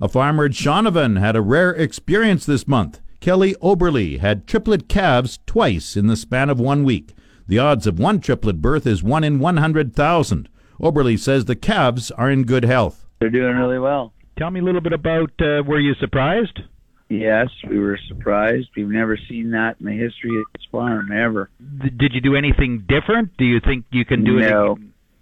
A 0.02 0.08
farmer 0.08 0.46
at 0.46 0.52
Shaunavon 0.52 1.20
had 1.20 1.36
a 1.36 1.42
rare 1.42 1.72
experience 1.72 2.46
this 2.46 2.68
month. 2.68 3.02
Kelly 3.20 3.56
Oberly 3.56 4.20
had 4.20 4.48
triplet 4.48 4.88
calves 4.88 5.40
twice 5.46 5.98
in 5.98 6.08
the 6.08 6.16
span 6.16 6.50
of 6.50 6.60
one 6.60 6.84
week. 6.84 7.14
The 7.48 7.60
odds 7.60 7.88
of 7.88 8.00
one 8.00 8.20
triplet 8.20 8.62
birth 8.62 8.86
is 8.86 9.04
1 9.04 9.24
in 9.24 9.40
100,000. 9.40 10.50
Oberly 10.80 11.18
says 11.18 11.46
the 11.46 11.56
calves 11.56 12.12
are 12.12 12.30
in 12.30 12.44
good 12.44 12.64
health. 12.64 13.06
They're 13.20 13.30
doing 13.30 13.56
really 13.56 13.80
well. 13.80 14.14
Tell 14.38 14.52
me 14.52 14.60
a 14.60 14.64
little 14.64 14.82
bit 14.82 14.94
about 14.94 15.32
uh, 15.42 15.64
were 15.66 15.80
you 15.80 15.96
surprised? 15.96 16.60
Yes, 17.10 17.48
we 17.68 17.80
were 17.80 18.00
surprised. 18.08 18.68
We've 18.76 18.88
never 18.88 19.18
seen 19.30 19.52
that 19.52 19.78
in 19.80 19.86
the 19.86 19.94
history 19.94 20.38
of 20.38 20.46
this 20.54 20.66
farm 20.72 21.12
ever. 21.12 21.50
Did 21.98 22.14
you 22.14 22.22
do 22.22 22.36
anything 22.36 22.86
different? 22.88 23.38
Do 23.38 23.46
you 23.46 23.60
think 23.62 23.86
you 23.92 24.04
can 24.04 24.24
do 24.24 24.40
no, 24.40 24.74
it? 24.74 24.80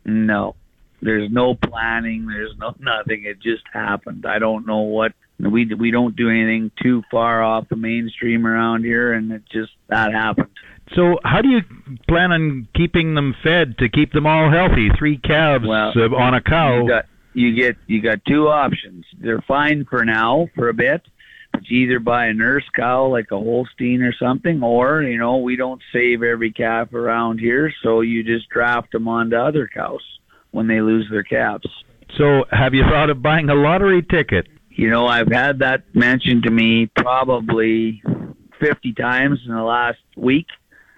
No. 0.10 0.56
There's 1.02 1.32
no 1.32 1.54
planning. 1.54 2.26
There's 2.28 2.58
no 2.58 2.74
nothing. 2.80 3.26
It 3.26 3.40
just 3.40 3.64
happened. 3.72 4.26
I 4.28 4.40
don't 4.40 4.66
know 4.66 4.82
what 4.82 5.14
we 5.40 5.66
we 5.74 5.92
don't 5.92 6.16
do 6.16 6.30
anything 6.30 6.72
too 6.82 7.04
far 7.12 7.44
off 7.44 7.70
the 7.70 7.76
mainstream 7.76 8.48
around 8.48 8.84
here, 8.84 9.14
and 9.14 9.32
it 9.32 9.44
just 9.52 9.72
that 9.88 10.12
happened. 10.12 10.50
So, 10.94 11.20
how 11.24 11.42
do 11.42 11.50
you 11.50 11.62
plan 12.08 12.32
on 12.32 12.68
keeping 12.76 13.16
them 13.16 13.36
fed 13.44 13.78
to 13.80 13.90
keep 13.90 14.14
them 14.14 14.28
all 14.28 14.52
healthy? 14.52 14.90
Three 14.98 15.18
calves 15.18 15.66
Well, 15.66 15.94
uh, 15.96 16.16
on 16.16 16.36
a 16.36 16.42
cow. 16.42 16.82
You 16.82 16.88
got 16.88 17.06
you 17.34 17.56
get 17.56 17.76
you 17.88 18.02
got 18.02 18.24
two 18.26 18.48
options. 18.48 19.06
They're 19.20 19.44
fine 19.48 19.86
for 19.86 20.06
now 20.06 20.48
for 20.56 20.70
a 20.70 20.74
bit, 20.74 21.02
but 21.52 21.68
you 21.70 21.80
either 21.80 22.00
buy 22.00 22.28
a 22.28 22.34
nurse 22.34 22.64
cow 22.76 23.08
like 23.08 23.32
a 23.32 23.38
Holstein 23.38 24.04
or 24.04 24.14
something, 24.14 24.62
or 24.64 25.02
you 25.02 25.18
know 25.18 25.38
we 25.38 25.56
don't 25.56 25.82
save 25.92 26.22
every 26.22 26.52
calf 26.52 26.94
around 26.94 27.40
here, 27.40 27.74
so 27.82 28.02
you 28.02 28.24
just 28.24 28.48
draft 28.50 28.92
them 28.92 29.08
onto 29.08 29.36
other 29.36 29.68
cows 29.68 30.04
when 30.52 30.68
they 30.68 30.82
lose 30.82 31.08
their 31.10 31.24
calves. 31.24 31.68
so, 32.18 32.46
have 32.52 32.74
you 32.74 32.84
thought 32.84 33.10
of 33.10 33.22
buying 33.22 33.50
a 33.50 33.56
lottery 33.56 34.02
ticket? 34.04 34.48
You 34.70 34.90
know, 34.90 35.08
I've 35.08 35.32
had 35.32 35.60
that 35.60 35.84
mentioned 35.94 36.44
to 36.44 36.52
me 36.52 36.88
probably 36.96 38.02
50 38.60 38.94
times 38.94 39.40
in 39.46 39.54
the 39.54 39.64
last 39.64 40.00
week. 40.16 40.48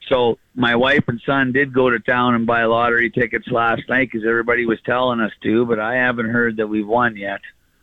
So 0.09 0.37
my 0.55 0.75
wife 0.75 1.03
and 1.07 1.21
son 1.25 1.51
did 1.51 1.73
go 1.73 1.89
to 1.89 1.99
town 1.99 2.35
and 2.35 2.45
buy 2.45 2.63
lottery 2.65 3.09
tickets 3.09 3.47
last 3.49 3.83
night 3.89 4.09
because 4.11 4.27
everybody 4.27 4.65
was 4.65 4.79
telling 4.85 5.19
us 5.19 5.31
to, 5.43 5.65
but 5.65 5.79
I 5.79 5.95
haven't 5.95 6.29
heard 6.29 6.57
that 6.57 6.67
we've 6.67 6.87
won 6.87 7.15
yet. 7.15 7.41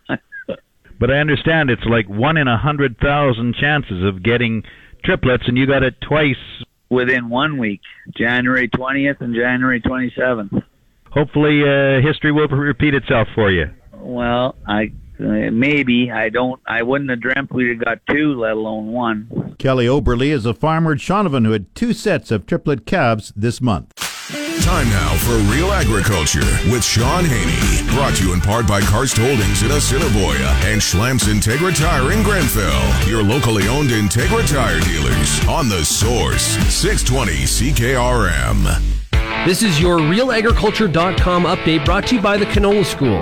But 0.96 1.10
I 1.10 1.18
understand 1.18 1.70
it's 1.70 1.84
like 1.84 2.08
one 2.08 2.36
in 2.36 2.46
a 2.46 2.56
hundred 2.56 2.98
thousand 2.98 3.56
chances 3.56 4.04
of 4.04 4.22
getting 4.22 4.62
triplets, 5.04 5.42
and 5.46 5.58
you 5.58 5.66
got 5.66 5.82
it 5.82 6.00
twice. 6.00 6.36
Within 6.88 7.28
one 7.28 7.58
week, 7.58 7.80
January 8.16 8.68
20th 8.68 9.20
and 9.20 9.34
January 9.34 9.80
27th. 9.80 10.62
Hopefully, 11.10 11.62
uh, 11.62 12.00
history 12.00 12.30
will 12.30 12.46
repeat 12.46 12.94
itself 12.94 13.26
for 13.34 13.50
you. 13.50 13.70
Well, 13.92 14.54
I 14.66 14.92
uh, 15.20 15.50
maybe 15.50 16.10
I 16.10 16.28
don't. 16.28 16.60
I 16.66 16.82
wouldn't 16.82 17.10
have 17.10 17.20
dreamt 17.20 17.52
we'd 17.52 17.68
have 17.68 17.84
got 17.84 17.98
two, 18.10 18.34
let 18.34 18.52
alone 18.52 18.88
one. 18.88 19.56
Kelly 19.58 19.86
Oberly 19.86 20.30
is 20.30 20.46
a 20.46 20.54
farmer 20.54 20.92
at 20.92 20.98
Shaunavon 20.98 21.46
who 21.46 21.52
had 21.52 21.72
two 21.74 21.92
sets 21.92 22.30
of 22.30 22.46
triplet 22.46 22.86
calves 22.86 23.32
this 23.36 23.60
month. 23.60 23.92
Time 24.62 24.88
now 24.88 25.14
for 25.18 25.36
Real 25.52 25.72
Agriculture 25.72 26.40
with 26.72 26.82
Shaun 26.82 27.24
Haney. 27.24 27.86
Brought 27.94 28.14
to 28.16 28.24
you 28.24 28.32
in 28.32 28.40
part 28.40 28.66
by 28.66 28.80
Karst 28.80 29.18
Holdings 29.18 29.62
in 29.62 29.70
Assiniboia 29.70 30.48
and 30.64 30.80
Schlamps 30.80 31.28
Integra 31.28 31.76
Tire 31.76 32.12
in 32.12 32.22
Grenfell. 32.22 33.08
Your 33.08 33.22
locally 33.22 33.68
owned 33.68 33.90
Integra 33.90 34.48
Tire 34.48 34.80
dealers 34.80 35.46
on 35.46 35.68
the 35.68 35.84
source 35.84 36.56
620 36.72 37.32
CKRM. 37.44 38.93
This 39.46 39.62
is 39.62 39.80
your 39.80 39.98
realagriculture.com 39.98 41.44
update 41.44 41.84
brought 41.84 42.06
to 42.06 42.16
you 42.16 42.22
by 42.22 42.36
the 42.36 42.46
Canola 42.46 42.84
School. 42.84 43.20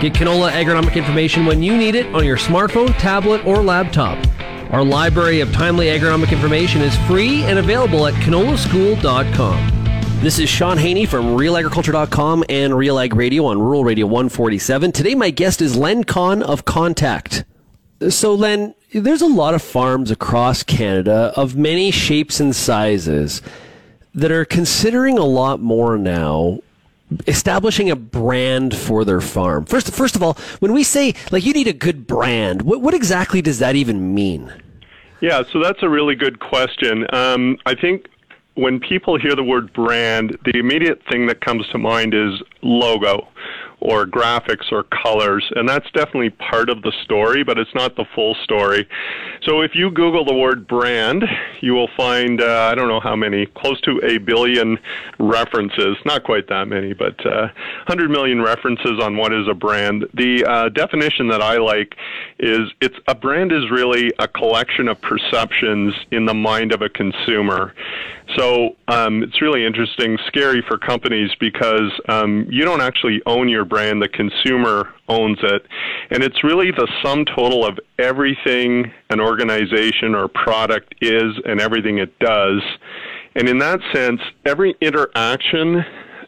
Get 0.00 0.14
canola 0.14 0.50
agronomic 0.50 0.94
information 0.94 1.44
when 1.44 1.62
you 1.62 1.76
need 1.76 1.94
it 1.94 2.06
on 2.14 2.24
your 2.24 2.36
smartphone, 2.36 2.96
tablet, 2.98 3.44
or 3.44 3.62
laptop. 3.62 4.18
Our 4.72 4.84
library 4.84 5.40
of 5.40 5.52
timely 5.52 5.86
agronomic 5.86 6.30
information 6.30 6.82
is 6.82 6.96
free 7.06 7.42
and 7.42 7.58
available 7.58 8.06
at 8.06 8.14
canolaschool.com. 8.14 10.20
This 10.20 10.38
is 10.38 10.48
Shaun 10.48 10.78
Haney 10.78 11.04
from 11.04 11.36
realagriculture.com 11.36 12.44
and 12.48 12.76
Real 12.76 12.98
Ag 12.98 13.14
Radio 13.14 13.46
on 13.46 13.58
Rural 13.58 13.84
Radio 13.84 14.06
147. 14.06 14.92
Today, 14.92 15.14
my 15.14 15.30
guest 15.30 15.60
is 15.60 15.76
Len 15.76 16.04
Kahn 16.04 16.42
of 16.42 16.64
Contact. 16.64 17.44
So, 18.08 18.34
Len, 18.34 18.74
there's 18.92 19.22
a 19.22 19.26
lot 19.26 19.54
of 19.54 19.62
farms 19.62 20.10
across 20.10 20.62
Canada 20.62 21.32
of 21.36 21.56
many 21.56 21.90
shapes 21.90 22.40
and 22.40 22.54
sizes 22.54 23.42
that 24.18 24.32
are 24.32 24.44
considering 24.44 25.18
a 25.18 25.24
lot 25.24 25.60
more 25.60 25.96
now 25.96 26.60
establishing 27.26 27.90
a 27.90 27.96
brand 27.96 28.76
for 28.76 29.04
their 29.04 29.20
farm. 29.20 29.64
First, 29.64 29.92
first 29.94 30.16
of 30.16 30.22
all, 30.22 30.34
when 30.60 30.72
we 30.72 30.82
say 30.82 31.14
like 31.30 31.44
you 31.44 31.52
need 31.52 31.68
a 31.68 31.72
good 31.72 32.06
brand, 32.06 32.62
what, 32.62 32.82
what 32.82 32.94
exactly 32.94 33.40
does 33.40 33.60
that 33.60 33.76
even 33.76 34.14
mean? 34.14 34.52
Yeah, 35.20 35.42
so 35.52 35.60
that's 35.62 35.82
a 35.82 35.88
really 35.88 36.14
good 36.14 36.38
question. 36.38 37.06
Um, 37.12 37.58
I 37.66 37.74
think 37.74 38.08
when 38.54 38.78
people 38.78 39.18
hear 39.18 39.34
the 39.34 39.44
word 39.44 39.72
brand, 39.72 40.36
the 40.44 40.58
immediate 40.58 41.00
thing 41.10 41.26
that 41.26 41.40
comes 41.40 41.66
to 41.68 41.78
mind 41.78 42.14
is 42.14 42.42
logo 42.62 43.28
or 43.80 44.06
graphics 44.06 44.72
or 44.72 44.84
colors, 44.84 45.44
and 45.54 45.68
that's 45.68 45.88
definitely 45.92 46.30
part 46.30 46.68
of 46.68 46.82
the 46.82 46.92
story, 47.04 47.44
but 47.44 47.58
it's 47.58 47.74
not 47.74 47.96
the 47.96 48.04
full 48.14 48.34
story. 48.42 48.88
So 49.42 49.60
if 49.60 49.74
you 49.74 49.90
Google 49.90 50.24
the 50.24 50.34
word 50.34 50.66
brand, 50.66 51.24
you 51.60 51.74
will 51.74 51.88
find, 51.96 52.40
uh, 52.40 52.68
I 52.70 52.74
don't 52.74 52.88
know 52.88 53.00
how 53.00 53.14
many, 53.14 53.46
close 53.46 53.80
to 53.82 54.00
a 54.04 54.18
billion 54.18 54.78
references, 55.18 55.96
not 56.04 56.24
quite 56.24 56.48
that 56.48 56.66
many, 56.66 56.92
but 56.92 57.24
uh, 57.24 57.48
100 57.86 58.10
million 58.10 58.42
references 58.42 59.00
on 59.00 59.16
what 59.16 59.32
is 59.32 59.46
a 59.48 59.54
brand. 59.54 60.06
The 60.14 60.44
uh, 60.44 60.68
definition 60.70 61.28
that 61.28 61.40
I 61.40 61.58
like 61.58 61.94
is 62.38 62.70
it's 62.80 62.96
a 63.06 63.14
brand 63.14 63.52
is 63.52 63.70
really 63.70 64.12
a 64.18 64.26
collection 64.26 64.88
of 64.88 65.00
perceptions 65.00 65.94
in 66.10 66.26
the 66.26 66.34
mind 66.34 66.72
of 66.72 66.82
a 66.82 66.88
consumer. 66.88 67.74
So 68.36 68.76
um, 68.88 69.22
it's 69.22 69.40
really 69.40 69.64
interesting, 69.64 70.18
scary 70.26 70.62
for 70.68 70.76
companies 70.78 71.30
because 71.40 71.90
um, 72.08 72.46
you 72.50 72.64
don't 72.64 72.80
actually 72.80 73.22
own 73.26 73.48
your 73.48 73.64
brand, 73.64 74.02
the 74.02 74.08
consumer 74.08 74.92
owns 75.08 75.38
it. 75.42 75.62
And 76.10 76.22
it's 76.22 76.44
really 76.44 76.70
the 76.70 76.86
sum 77.02 77.24
total 77.24 77.64
of 77.64 77.78
everything 77.98 78.92
an 79.10 79.20
organization 79.20 80.14
or 80.14 80.28
product 80.28 80.94
is 81.00 81.34
and 81.46 81.60
everything 81.60 81.98
it 81.98 82.18
does. 82.18 82.60
And 83.34 83.48
in 83.48 83.58
that 83.58 83.80
sense, 83.94 84.20
every 84.44 84.76
interaction 84.80 85.84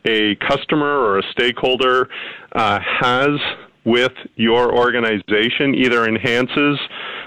a 0.06 0.34
customer 0.36 0.86
or 0.86 1.18
a 1.18 1.22
stakeholder 1.32 2.08
uh, 2.52 2.78
has 2.82 3.38
with 3.84 4.12
your 4.36 4.74
organization 4.74 5.74
either 5.74 6.06
enhances 6.06 6.78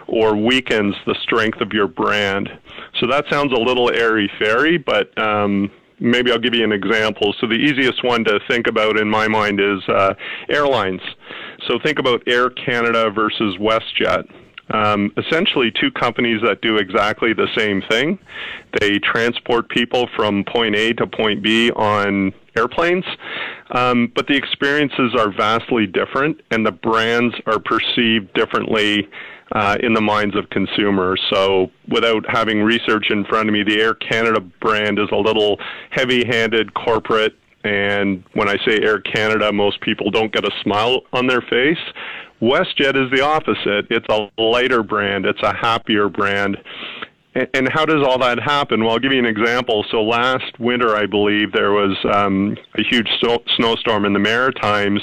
or 0.07 0.35
weakens 0.35 0.95
the 1.05 1.15
strength 1.23 1.61
of 1.61 1.71
your 1.73 1.87
brand. 1.87 2.49
So 2.99 3.07
that 3.07 3.25
sounds 3.29 3.51
a 3.53 3.59
little 3.59 3.89
airy 3.91 4.29
fairy, 4.39 4.77
but 4.77 5.17
um, 5.17 5.71
maybe 5.99 6.31
I'll 6.31 6.39
give 6.39 6.55
you 6.55 6.63
an 6.63 6.71
example. 6.71 7.33
So 7.39 7.47
the 7.47 7.55
easiest 7.55 8.03
one 8.03 8.23
to 8.25 8.39
think 8.49 8.67
about 8.67 8.99
in 8.99 9.09
my 9.09 9.27
mind 9.27 9.59
is 9.59 9.81
uh, 9.87 10.13
airlines. 10.49 11.01
So 11.67 11.79
think 11.83 11.99
about 11.99 12.21
Air 12.27 12.49
Canada 12.49 13.09
versus 13.09 13.57
WestJet. 13.57 14.29
Um, 14.71 15.11
essentially, 15.17 15.71
two 15.79 15.91
companies 15.91 16.41
that 16.43 16.61
do 16.61 16.77
exactly 16.77 17.33
the 17.33 17.47
same 17.57 17.81
thing. 17.89 18.17
They 18.79 18.97
transport 18.99 19.69
people 19.69 20.09
from 20.15 20.43
point 20.45 20.75
A 20.75 20.93
to 20.93 21.05
point 21.05 21.43
B 21.43 21.69
on 21.71 22.33
airplanes, 22.55 23.03
um, 23.71 24.11
but 24.15 24.27
the 24.27 24.35
experiences 24.35 25.15
are 25.17 25.31
vastly 25.31 25.85
different, 25.85 26.41
and 26.51 26.65
the 26.65 26.71
brands 26.71 27.35
are 27.45 27.59
perceived 27.59 28.33
differently 28.33 29.09
uh, 29.51 29.77
in 29.81 29.93
the 29.93 30.01
minds 30.01 30.35
of 30.35 30.49
consumers. 30.49 31.21
So, 31.31 31.69
without 31.89 32.25
having 32.27 32.61
research 32.61 33.07
in 33.09 33.25
front 33.25 33.49
of 33.49 33.53
me, 33.53 33.63
the 33.63 33.79
Air 33.79 33.93
Canada 33.93 34.39
brand 34.39 34.99
is 34.99 35.09
a 35.11 35.17
little 35.17 35.59
heavy 35.91 36.25
handed 36.25 36.73
corporate. 36.73 37.35
And 37.63 38.23
when 38.33 38.49
I 38.49 38.57
say 38.65 38.79
Air 38.81 38.99
Canada, 38.99 39.51
most 39.53 39.79
people 39.81 40.11
don't 40.11 40.33
get 40.33 40.45
a 40.45 40.51
smile 40.63 41.01
on 41.13 41.27
their 41.27 41.41
face. 41.41 41.77
WestJet 42.41 43.01
is 43.01 43.09
the 43.11 43.21
opposite. 43.21 43.87
It's 43.89 44.05
a 44.09 44.29
lighter 44.41 44.83
brand, 44.83 45.25
it's 45.25 45.41
a 45.43 45.55
happier 45.55 46.09
brand. 46.09 46.57
And 47.35 47.67
how 47.71 47.83
does 47.85 48.05
all 48.05 48.19
that 48.19 48.39
happen? 48.39 48.83
Well, 48.83 48.91
I'll 48.91 48.99
give 48.99 49.11
you 49.11 49.17
an 49.17 49.25
example. 49.25 49.83
So 49.89 50.03
last 50.03 50.59
winter, 50.59 50.95
I 50.95 51.07
believe 51.07 51.51
there 51.51 51.71
was 51.71 51.97
um, 52.13 52.55
a 52.77 52.83
huge 52.83 53.09
snowstorm 53.57 54.05
in 54.05 54.13
the 54.13 54.19
Maritimes, 54.19 55.01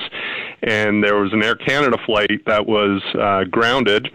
and 0.63 1.03
there 1.03 1.17
was 1.17 1.33
an 1.33 1.43
Air 1.43 1.57
Canada 1.57 1.97
flight 2.07 2.43
that 2.47 2.65
was 2.65 3.03
uh, 3.19 3.45
grounded 3.51 4.11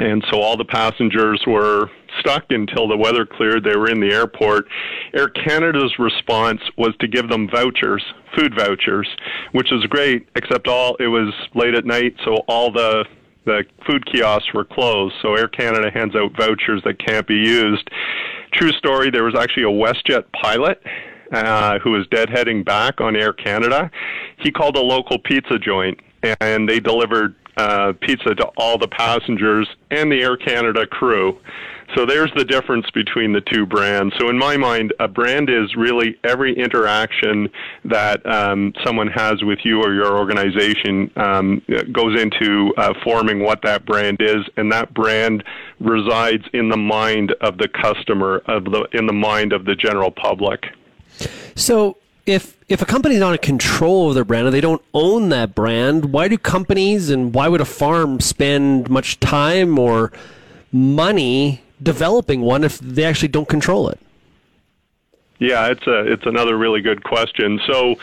and 0.00 0.24
so 0.30 0.40
all 0.40 0.56
the 0.56 0.64
passengers 0.64 1.42
were 1.46 1.90
stuck 2.20 2.44
until 2.50 2.88
the 2.88 2.96
weather 2.96 3.26
cleared. 3.26 3.64
They 3.64 3.76
were 3.76 3.88
in 3.88 4.00
the 4.00 4.12
airport. 4.12 4.66
Air 5.14 5.28
Canada's 5.28 5.94
response 5.98 6.60
was 6.76 6.94
to 7.00 7.08
give 7.08 7.28
them 7.28 7.48
vouchers, 7.48 8.04
food 8.36 8.54
vouchers, 8.56 9.08
which 9.52 9.72
is 9.72 9.84
great, 9.86 10.28
except 10.36 10.68
all 10.68 10.96
it 10.96 11.08
was 11.08 11.32
late 11.54 11.74
at 11.74 11.84
night, 11.84 12.14
so 12.24 12.36
all 12.48 12.72
the 12.72 13.04
the 13.44 13.64
food 13.86 14.04
kiosks 14.12 14.52
were 14.52 14.64
closed. 14.64 15.14
So 15.22 15.34
Air 15.34 15.48
Canada 15.48 15.90
hands 15.90 16.14
out 16.14 16.36
vouchers 16.36 16.82
that 16.84 16.98
can't 16.98 17.26
be 17.26 17.36
used. 17.36 17.88
True 18.52 18.72
story, 18.72 19.10
there 19.10 19.24
was 19.24 19.34
actually 19.34 19.62
a 19.62 19.66
WestJet 19.66 20.24
pilot 20.42 20.82
uh, 21.32 21.78
who 21.78 21.92
was 21.92 22.06
deadheading 22.08 22.62
back 22.62 23.00
on 23.00 23.16
Air 23.16 23.32
Canada. 23.32 23.90
He 24.38 24.50
called 24.50 24.76
a 24.76 24.82
local 24.82 25.18
pizza 25.18 25.58
joint 25.58 25.98
and 26.40 26.68
they 26.68 26.80
delivered 26.80 27.36
uh, 27.58 27.92
pizza 28.00 28.34
to 28.34 28.46
all 28.56 28.78
the 28.78 28.88
passengers 28.88 29.68
and 29.90 30.10
the 30.10 30.22
Air 30.22 30.36
Canada 30.36 30.86
crew. 30.86 31.38
So 31.96 32.04
there's 32.04 32.30
the 32.36 32.44
difference 32.44 32.88
between 32.90 33.32
the 33.32 33.40
two 33.40 33.64
brands. 33.64 34.14
So 34.18 34.28
in 34.28 34.38
my 34.38 34.56
mind, 34.56 34.92
a 35.00 35.08
brand 35.08 35.48
is 35.48 35.74
really 35.74 36.18
every 36.22 36.56
interaction 36.56 37.48
that 37.86 38.24
um, 38.26 38.74
someone 38.84 39.08
has 39.08 39.42
with 39.42 39.60
you 39.64 39.82
or 39.82 39.94
your 39.94 40.18
organization 40.18 41.10
um, 41.16 41.62
goes 41.90 42.20
into 42.20 42.74
uh, 42.76 42.92
forming 43.02 43.42
what 43.42 43.62
that 43.62 43.86
brand 43.86 44.18
is, 44.20 44.44
and 44.56 44.70
that 44.70 44.92
brand 44.92 45.42
resides 45.80 46.44
in 46.52 46.68
the 46.68 46.76
mind 46.76 47.32
of 47.40 47.56
the 47.56 47.68
customer, 47.68 48.42
of 48.46 48.64
the 48.64 48.86
in 48.92 49.06
the 49.06 49.12
mind 49.12 49.52
of 49.52 49.64
the 49.64 49.74
general 49.74 50.10
public. 50.10 50.66
So 51.56 51.96
if 52.28 52.56
if 52.68 52.82
a 52.82 52.84
company's 52.84 53.20
not 53.20 53.32
in 53.32 53.38
control 53.38 54.10
of 54.10 54.14
their 54.14 54.24
brand 54.24 54.46
and 54.46 54.54
they 54.54 54.60
don't 54.60 54.82
own 54.92 55.30
that 55.30 55.54
brand, 55.54 56.12
why 56.12 56.28
do 56.28 56.36
companies 56.36 57.08
and 57.08 57.34
why 57.34 57.48
would 57.48 57.60
a 57.60 57.64
farm 57.64 58.20
spend 58.20 58.90
much 58.90 59.18
time 59.20 59.78
or 59.78 60.12
money 60.70 61.62
developing 61.82 62.42
one 62.42 62.64
if 62.64 62.78
they 62.78 63.04
actually 63.04 63.28
don't 63.28 63.48
control 63.48 63.88
it? 63.88 63.98
Yeah, 65.38 65.68
it's 65.68 65.86
a 65.86 66.12
it's 66.12 66.26
another 66.26 66.58
really 66.58 66.82
good 66.82 67.02
question. 67.04 67.58
So, 67.66 67.94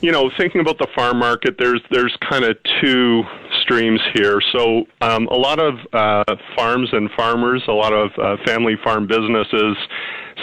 you 0.00 0.12
know, 0.12 0.30
thinking 0.38 0.60
about 0.60 0.78
the 0.78 0.86
farm 0.94 1.18
market, 1.18 1.56
there's 1.58 1.82
there's 1.90 2.16
kind 2.28 2.44
of 2.44 2.56
two 2.80 3.24
streams 3.62 4.00
here. 4.14 4.40
So, 4.52 4.86
um, 5.02 5.26
a 5.26 5.36
lot 5.36 5.58
of 5.60 5.74
uh, 5.92 6.36
farms 6.56 6.88
and 6.92 7.10
farmers, 7.10 7.62
a 7.68 7.72
lot 7.72 7.92
of 7.92 8.10
uh, 8.18 8.42
family 8.46 8.76
farm 8.82 9.06
businesses 9.06 9.76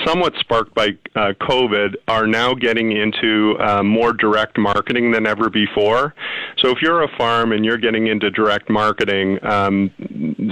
somewhat 0.06 0.34
sparked 0.40 0.74
by 0.74 0.90
uh, 1.16 1.34
COVID, 1.42 1.96
are 2.08 2.28
now 2.28 2.54
getting 2.54 2.92
into 2.92 3.56
uh, 3.60 3.84
more 3.84 4.14
direct 4.14 4.58
marketing 4.58 5.12
than 5.12 5.26
ever 5.26 5.50
before. 5.50 6.14
So 6.58 6.70
if 6.70 6.82
you're 6.82 7.04
a 7.04 7.18
farm 7.18 7.52
and 7.52 7.64
you're 7.64 7.78
getting 7.78 8.08
into 8.08 8.30
direct 8.32 8.70
marketing, 8.70 9.40
um, 9.46 9.92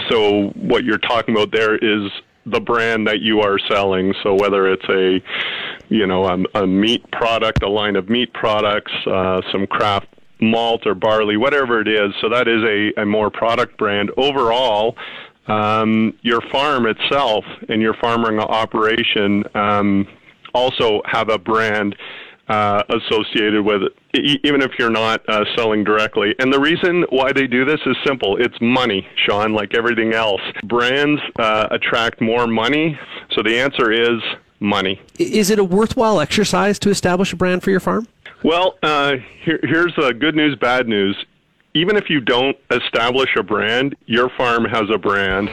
so 0.09 0.49
what 0.55 0.83
you're 0.83 0.97
talking 0.97 1.35
about 1.35 1.51
there 1.51 1.75
is 1.75 2.11
the 2.45 2.59
brand 2.59 3.07
that 3.07 3.21
you 3.21 3.41
are 3.41 3.57
selling. 3.69 4.13
So 4.23 4.35
whether 4.35 4.71
it's 4.71 4.85
a, 4.89 5.21
you 5.89 6.07
know, 6.07 6.25
a, 6.25 6.63
a 6.63 6.67
meat 6.67 7.09
product, 7.11 7.63
a 7.63 7.69
line 7.69 7.95
of 7.95 8.09
meat 8.09 8.33
products, 8.33 8.91
uh, 9.07 9.41
some 9.51 9.65
craft 9.67 10.07
malt 10.41 10.85
or 10.85 10.93
barley, 10.93 11.37
whatever 11.37 11.79
it 11.79 11.87
is. 11.87 12.13
So 12.21 12.29
that 12.29 12.47
is 12.47 12.63
a, 12.63 13.01
a 13.01 13.05
more 13.05 13.29
product 13.29 13.77
brand. 13.77 14.11
Overall, 14.17 14.97
um, 15.47 16.17
your 16.21 16.41
farm 16.51 16.85
itself 16.85 17.45
and 17.69 17.81
your 17.81 17.93
farming 17.95 18.39
operation 18.39 19.43
um, 19.55 20.07
also 20.53 21.01
have 21.05 21.29
a 21.29 21.37
brand 21.37 21.95
uh, 22.47 22.83
associated 22.89 23.63
with 23.63 23.83
it, 23.83 24.39
even 24.43 24.61
if 24.61 24.71
you're 24.77 24.89
not 24.89 25.27
uh, 25.29 25.43
selling 25.55 25.83
directly. 25.83 26.35
And 26.39 26.51
the 26.51 26.59
reason 26.59 27.05
why 27.09 27.31
they 27.31 27.47
do 27.47 27.65
this 27.65 27.79
is 27.85 27.95
simple 28.05 28.37
it's 28.37 28.59
money, 28.61 29.07
Shaun, 29.25 29.53
like 29.53 29.75
everything 29.75 30.13
else. 30.13 30.41
Brands 30.65 31.21
uh, 31.39 31.67
attract 31.71 32.21
more 32.21 32.47
money, 32.47 32.99
so 33.31 33.41
the 33.43 33.57
answer 33.59 33.91
is 33.91 34.21
money. 34.59 35.01
Is 35.17 35.49
it 35.49 35.59
a 35.59 35.63
worthwhile 35.63 36.19
exercise 36.19 36.79
to 36.79 36.89
establish 36.89 37.33
a 37.33 37.35
brand 37.35 37.63
for 37.63 37.71
your 37.71 37.79
farm? 37.79 38.07
Well, 38.43 38.77
uh, 38.83 39.13
here, 39.43 39.59
here's 39.63 39.95
the 39.95 40.13
good 40.13 40.35
news, 40.35 40.57
bad 40.57 40.87
news 40.87 41.15
even 41.75 41.97
if 41.97 42.09
you 42.09 42.19
don't 42.19 42.55
establish 42.69 43.29
a 43.35 43.43
brand, 43.43 43.95
your 44.05 44.29
farm 44.29 44.63
has 44.65 44.89
a 44.93 44.97
brand. 44.97 45.49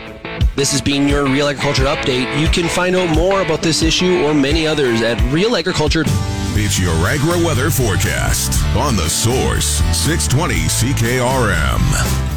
This 0.55 0.71
has 0.73 0.83
been 0.83 1.09
your 1.09 1.25
Real 1.25 1.49
Agriculture 1.49 1.85
Update. 1.85 2.39
You 2.39 2.49
can 2.49 2.69
find 2.69 2.95
out 2.95 3.15
more 3.15 3.41
about 3.41 3.63
this 3.63 3.83
issue 3.83 4.23
or 4.25 4.35
many 4.35 4.67
others 4.67 5.01
at 5.01 5.19
Real 5.33 5.57
Agriculture. 5.57 6.05
It's 6.53 6.79
your 6.79 6.95
agri 7.07 7.43
weather 7.43 7.71
forecast 7.71 8.63
on 8.77 8.97
the 8.97 9.09
source 9.09 9.81
620 9.97 10.55
CKRM. 10.69 12.31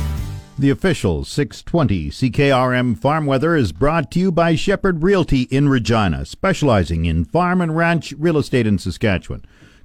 The 0.57 0.69
official 0.69 1.25
620 1.25 2.09
CKRM 2.09 2.97
farm 2.97 3.25
weather 3.25 3.55
is 3.55 3.71
brought 3.71 4.11
to 4.11 4.19
you 4.19 4.31
by 4.31 4.55
Shepherd 4.55 5.03
Realty 5.03 5.41
in 5.43 5.67
Regina, 5.67 6.25
specializing 6.25 7.05
in 7.05 7.25
farm 7.25 7.59
and 7.59 7.75
ranch 7.75 8.13
real 8.17 8.37
estate 8.37 8.67
in 8.67 8.77
Saskatchewan. 8.77 9.43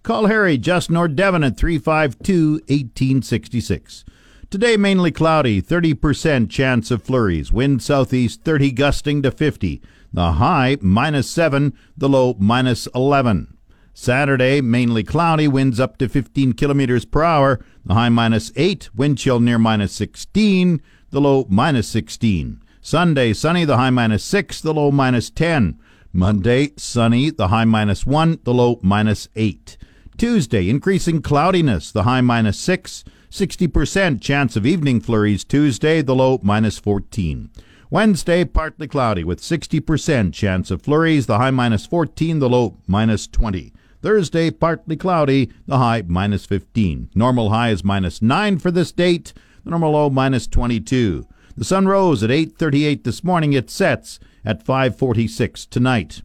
Call 0.08 0.28
Harry 0.28 0.56
just 0.56 0.90
north 0.90 1.14
Devon 1.16 1.44
at 1.44 1.58
352 1.58 2.52
1866. 2.66 4.06
Today 4.48 4.78
mainly 4.78 5.12
cloudy, 5.12 5.60
30% 5.60 6.48
chance 6.48 6.90
of 6.90 7.02
flurries. 7.02 7.52
Wind 7.52 7.82
southeast 7.82 8.42
30 8.42 8.72
gusting 8.72 9.20
to 9.20 9.30
50. 9.30 9.82
The 10.10 10.32
high 10.32 10.78
minus 10.80 11.28
7, 11.28 11.74
the 11.94 12.08
low 12.08 12.34
minus 12.38 12.86
11. 12.94 13.54
Saturday 13.92 14.62
mainly 14.62 15.04
cloudy, 15.04 15.46
winds 15.46 15.78
up 15.78 15.98
to 15.98 16.08
15 16.08 16.54
kilometers 16.54 17.04
per 17.04 17.22
hour. 17.22 17.60
The 17.84 17.92
high 17.92 18.08
minus 18.08 18.50
8, 18.56 18.88
wind 18.94 19.18
chill 19.18 19.40
near 19.40 19.58
minus 19.58 19.92
16, 19.92 20.80
the 21.10 21.20
low 21.20 21.44
minus 21.50 21.86
16. 21.88 22.62
Sunday 22.80 23.34
sunny, 23.34 23.66
the 23.66 23.76
high 23.76 23.90
minus 23.90 24.24
6, 24.24 24.62
the 24.62 24.72
low 24.72 24.90
minus 24.90 25.28
10. 25.28 25.78
Monday 26.14 26.70
sunny, 26.78 27.28
the 27.28 27.48
high 27.48 27.66
minus 27.66 28.06
1, 28.06 28.38
the 28.44 28.54
low 28.54 28.80
minus 28.82 29.28
8. 29.36 29.76
Tuesday, 30.18 30.68
increasing 30.68 31.22
cloudiness, 31.22 31.92
the 31.92 32.02
high 32.02 32.20
minus 32.20 32.58
6, 32.58 33.04
60% 33.30 34.20
chance 34.20 34.56
of 34.56 34.66
evening 34.66 35.00
flurries 35.00 35.44
Tuesday, 35.44 36.02
the 36.02 36.14
low 36.14 36.40
minus 36.42 36.76
14. 36.76 37.50
Wednesday, 37.88 38.44
partly 38.44 38.88
cloudy 38.88 39.22
with 39.22 39.40
60% 39.40 40.34
chance 40.34 40.72
of 40.72 40.82
flurries, 40.82 41.26
the 41.26 41.38
high 41.38 41.52
minus 41.52 41.86
14, 41.86 42.40
the 42.40 42.48
low 42.48 42.76
minus 42.88 43.28
20. 43.28 43.72
Thursday, 44.02 44.50
partly 44.50 44.96
cloudy, 44.96 45.52
the 45.66 45.78
high 45.78 46.02
minus 46.04 46.44
15. 46.46 47.10
Normal 47.14 47.50
high 47.50 47.70
is 47.70 47.84
minus 47.84 48.20
9 48.20 48.58
for 48.58 48.72
this 48.72 48.90
date, 48.90 49.32
the 49.62 49.70
normal 49.70 49.92
low 49.92 50.10
minus 50.10 50.48
22. 50.48 51.28
The 51.56 51.64
sun 51.64 51.86
rose 51.86 52.24
at 52.24 52.30
8:38 52.30 53.04
this 53.04 53.22
morning. 53.22 53.52
It 53.52 53.70
sets 53.70 54.18
at 54.44 54.64
5:46 54.64 55.64
tonight. 55.64 56.22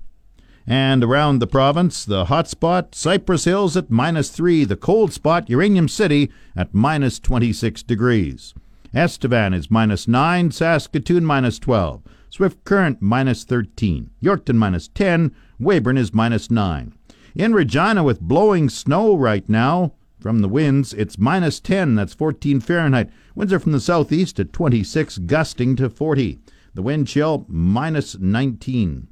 And 0.66 1.04
around 1.04 1.40
the 1.40 1.48
province, 1.48 2.06
the 2.06 2.26
hot 2.26 2.48
spot, 2.48 2.96
Cypress 2.96 3.44
Hills 3.44 3.76
at 3.76 3.90
minus 3.92 4.30
3, 4.30 4.64
the 4.64 4.78
cold 4.78 5.12
spot, 5.12 5.50
Uranium 5.50 5.90
City 5.90 6.32
at 6.56 6.74
minus 6.74 7.20
26 7.20 7.84
degrees. 7.84 8.54
Estevan 8.94 9.54
is 9.54 9.70
minus 9.70 10.08
9, 10.08 10.52
Saskatoon 10.52 11.26
minus 11.26 11.60
12, 11.60 12.02
Swift 12.30 12.64
Current 12.64 13.02
minus 13.02 13.44
13, 13.44 14.12
Yorkton 14.22 14.56
minus 14.56 14.88
10, 14.88 15.36
Weyburn 15.60 15.98
is 15.98 16.14
minus 16.14 16.50
9. 16.50 16.94
In 17.36 17.54
Regina, 17.54 18.04
with 18.04 18.22
blowing 18.22 18.70
snow 18.70 19.18
right 19.18 19.48
now 19.50 19.94
from 20.22 20.40
the 20.40 20.48
winds, 20.48 20.94
it's 20.94 21.18
minus 21.18 21.60
10, 21.60 21.96
that's 21.96 22.14
14 22.14 22.62
Fahrenheit. 22.62 23.10
Winds 23.36 23.52
are 23.52 23.60
from 23.60 23.72
the 23.74 23.82
southeast 23.82 24.40
at 24.40 24.54
26, 24.54 25.18
gusting 25.20 25.76
to 25.76 25.90
40. 25.90 26.40
The 26.76 26.82
wind 26.82 27.08
chill 27.08 27.46
minus 27.50 28.18
19. 28.18 29.08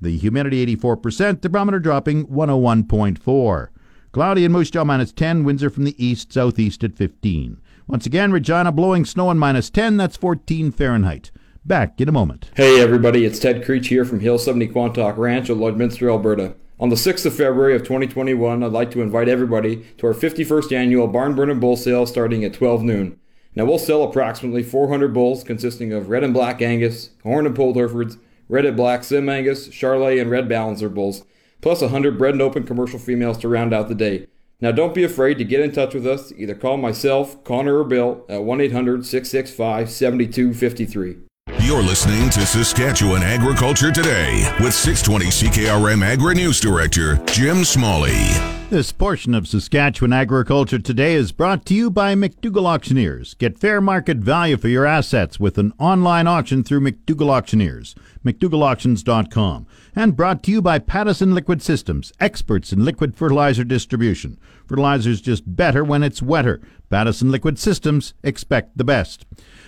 The 0.00 0.16
humidity 0.16 0.64
84%, 0.76 1.42
the 1.42 1.48
barometer 1.48 1.80
dropping 1.80 2.26
101.4. 2.28 3.68
Cloudy 4.12 4.44
in 4.44 4.52
Moose 4.52 4.70
Jaw 4.70 4.84
minus 4.84 5.12
10, 5.12 5.44
winds 5.44 5.62
are 5.62 5.70
from 5.70 5.84
the 5.84 6.04
east 6.04 6.32
southeast 6.32 6.84
at 6.84 6.94
15. 6.94 7.60
Once 7.86 8.06
again, 8.06 8.32
Regina 8.32 8.70
blowing 8.70 9.04
snow 9.04 9.30
and 9.30 9.40
minus 9.40 9.70
10, 9.70 9.96
that's 9.96 10.16
14 10.16 10.70
Fahrenheit. 10.70 11.30
Back 11.64 12.00
in 12.00 12.08
a 12.08 12.12
moment. 12.12 12.50
Hey 12.54 12.80
everybody, 12.80 13.24
it's 13.24 13.38
Ted 13.38 13.64
Creech 13.64 13.88
here 13.88 14.04
from 14.04 14.20
Hill 14.20 14.38
70 14.38 14.68
Quantock 14.68 15.16
Ranch 15.16 15.50
at 15.50 15.56
Lloydminster, 15.56 16.08
Alberta. 16.10 16.54
On 16.80 16.90
the 16.90 16.96
6th 16.96 17.26
of 17.26 17.34
February 17.34 17.74
of 17.74 17.82
2021, 17.82 18.62
I'd 18.62 18.72
like 18.72 18.92
to 18.92 19.02
invite 19.02 19.28
everybody 19.28 19.84
to 19.98 20.06
our 20.06 20.14
51st 20.14 20.72
annual 20.72 21.08
Barn 21.08 21.34
Burning 21.34 21.58
Bull 21.58 21.76
Sale 21.76 22.06
starting 22.06 22.44
at 22.44 22.54
12 22.54 22.84
noon. 22.84 23.18
Now 23.54 23.64
we'll 23.64 23.78
sell 23.78 24.04
approximately 24.04 24.62
400 24.62 25.12
bulls 25.12 25.42
consisting 25.42 25.92
of 25.92 26.08
red 26.08 26.22
and 26.22 26.32
black 26.32 26.62
Angus, 26.62 27.10
horn 27.24 27.46
and 27.46 27.56
polled 27.56 27.76
Herefords, 27.76 28.16
red 28.48 28.64
and 28.64 28.76
black 28.76 29.04
Sim 29.04 29.28
Angus, 29.28 29.68
Charolais, 29.68 30.20
and 30.20 30.30
red 30.30 30.48
Balancer 30.48 30.88
bulls, 30.88 31.24
plus 31.60 31.80
100 31.80 32.18
bred 32.18 32.34
and 32.34 32.42
open 32.42 32.64
commercial 32.64 32.98
females 32.98 33.38
to 33.38 33.48
round 33.48 33.72
out 33.72 33.88
the 33.88 33.94
day. 33.94 34.26
Now, 34.60 34.72
don't 34.72 34.94
be 34.94 35.04
afraid 35.04 35.38
to 35.38 35.44
get 35.44 35.60
in 35.60 35.70
touch 35.70 35.94
with 35.94 36.06
us. 36.06 36.32
Either 36.32 36.54
call 36.54 36.76
myself, 36.76 37.44
Connor, 37.44 37.78
or 37.78 37.84
Bill 37.84 38.24
at 38.28 38.42
1 38.42 38.60
800 38.60 39.06
665 39.06 39.90
7253. 39.90 41.16
You're 41.60 41.82
listening 41.82 42.30
to 42.30 42.46
Saskatchewan 42.46 43.22
Agriculture 43.22 43.92
Today 43.92 44.50
with 44.60 44.74
620 44.74 45.26
CKRM 45.26 46.04
Agri 46.04 46.34
News 46.34 46.60
Director 46.60 47.16
Jim 47.26 47.64
Smalley. 47.64 48.57
This 48.70 48.92
portion 48.92 49.34
of 49.34 49.48
Saskatchewan 49.48 50.12
Agriculture 50.12 50.78
Today 50.78 51.14
is 51.14 51.32
brought 51.32 51.64
to 51.64 51.74
you 51.74 51.90
by 51.90 52.14
McDougall 52.14 52.66
Auctioneers. 52.66 53.32
Get 53.32 53.58
fair 53.58 53.80
market 53.80 54.18
value 54.18 54.58
for 54.58 54.68
your 54.68 54.84
assets 54.84 55.40
with 55.40 55.56
an 55.56 55.72
online 55.78 56.26
auction 56.26 56.62
through 56.62 56.80
McDougall 56.80 57.30
Auctioneers, 57.30 57.94
McDougallAuctions.com. 58.26 59.66
And 59.96 60.14
brought 60.14 60.42
to 60.42 60.50
you 60.50 60.60
by 60.60 60.80
Pattison 60.80 61.34
Liquid 61.34 61.62
Systems, 61.62 62.12
experts 62.20 62.70
in 62.70 62.84
liquid 62.84 63.16
fertilizer 63.16 63.64
distribution. 63.64 64.38
Fertilizer's 64.66 65.22
just 65.22 65.56
better 65.56 65.82
when 65.82 66.02
it's 66.02 66.20
wetter. 66.20 66.60
Pattison 66.90 67.30
Liquid 67.30 67.58
Systems, 67.58 68.12
expect 68.22 68.76
the 68.76 68.84
best. 68.84 69.24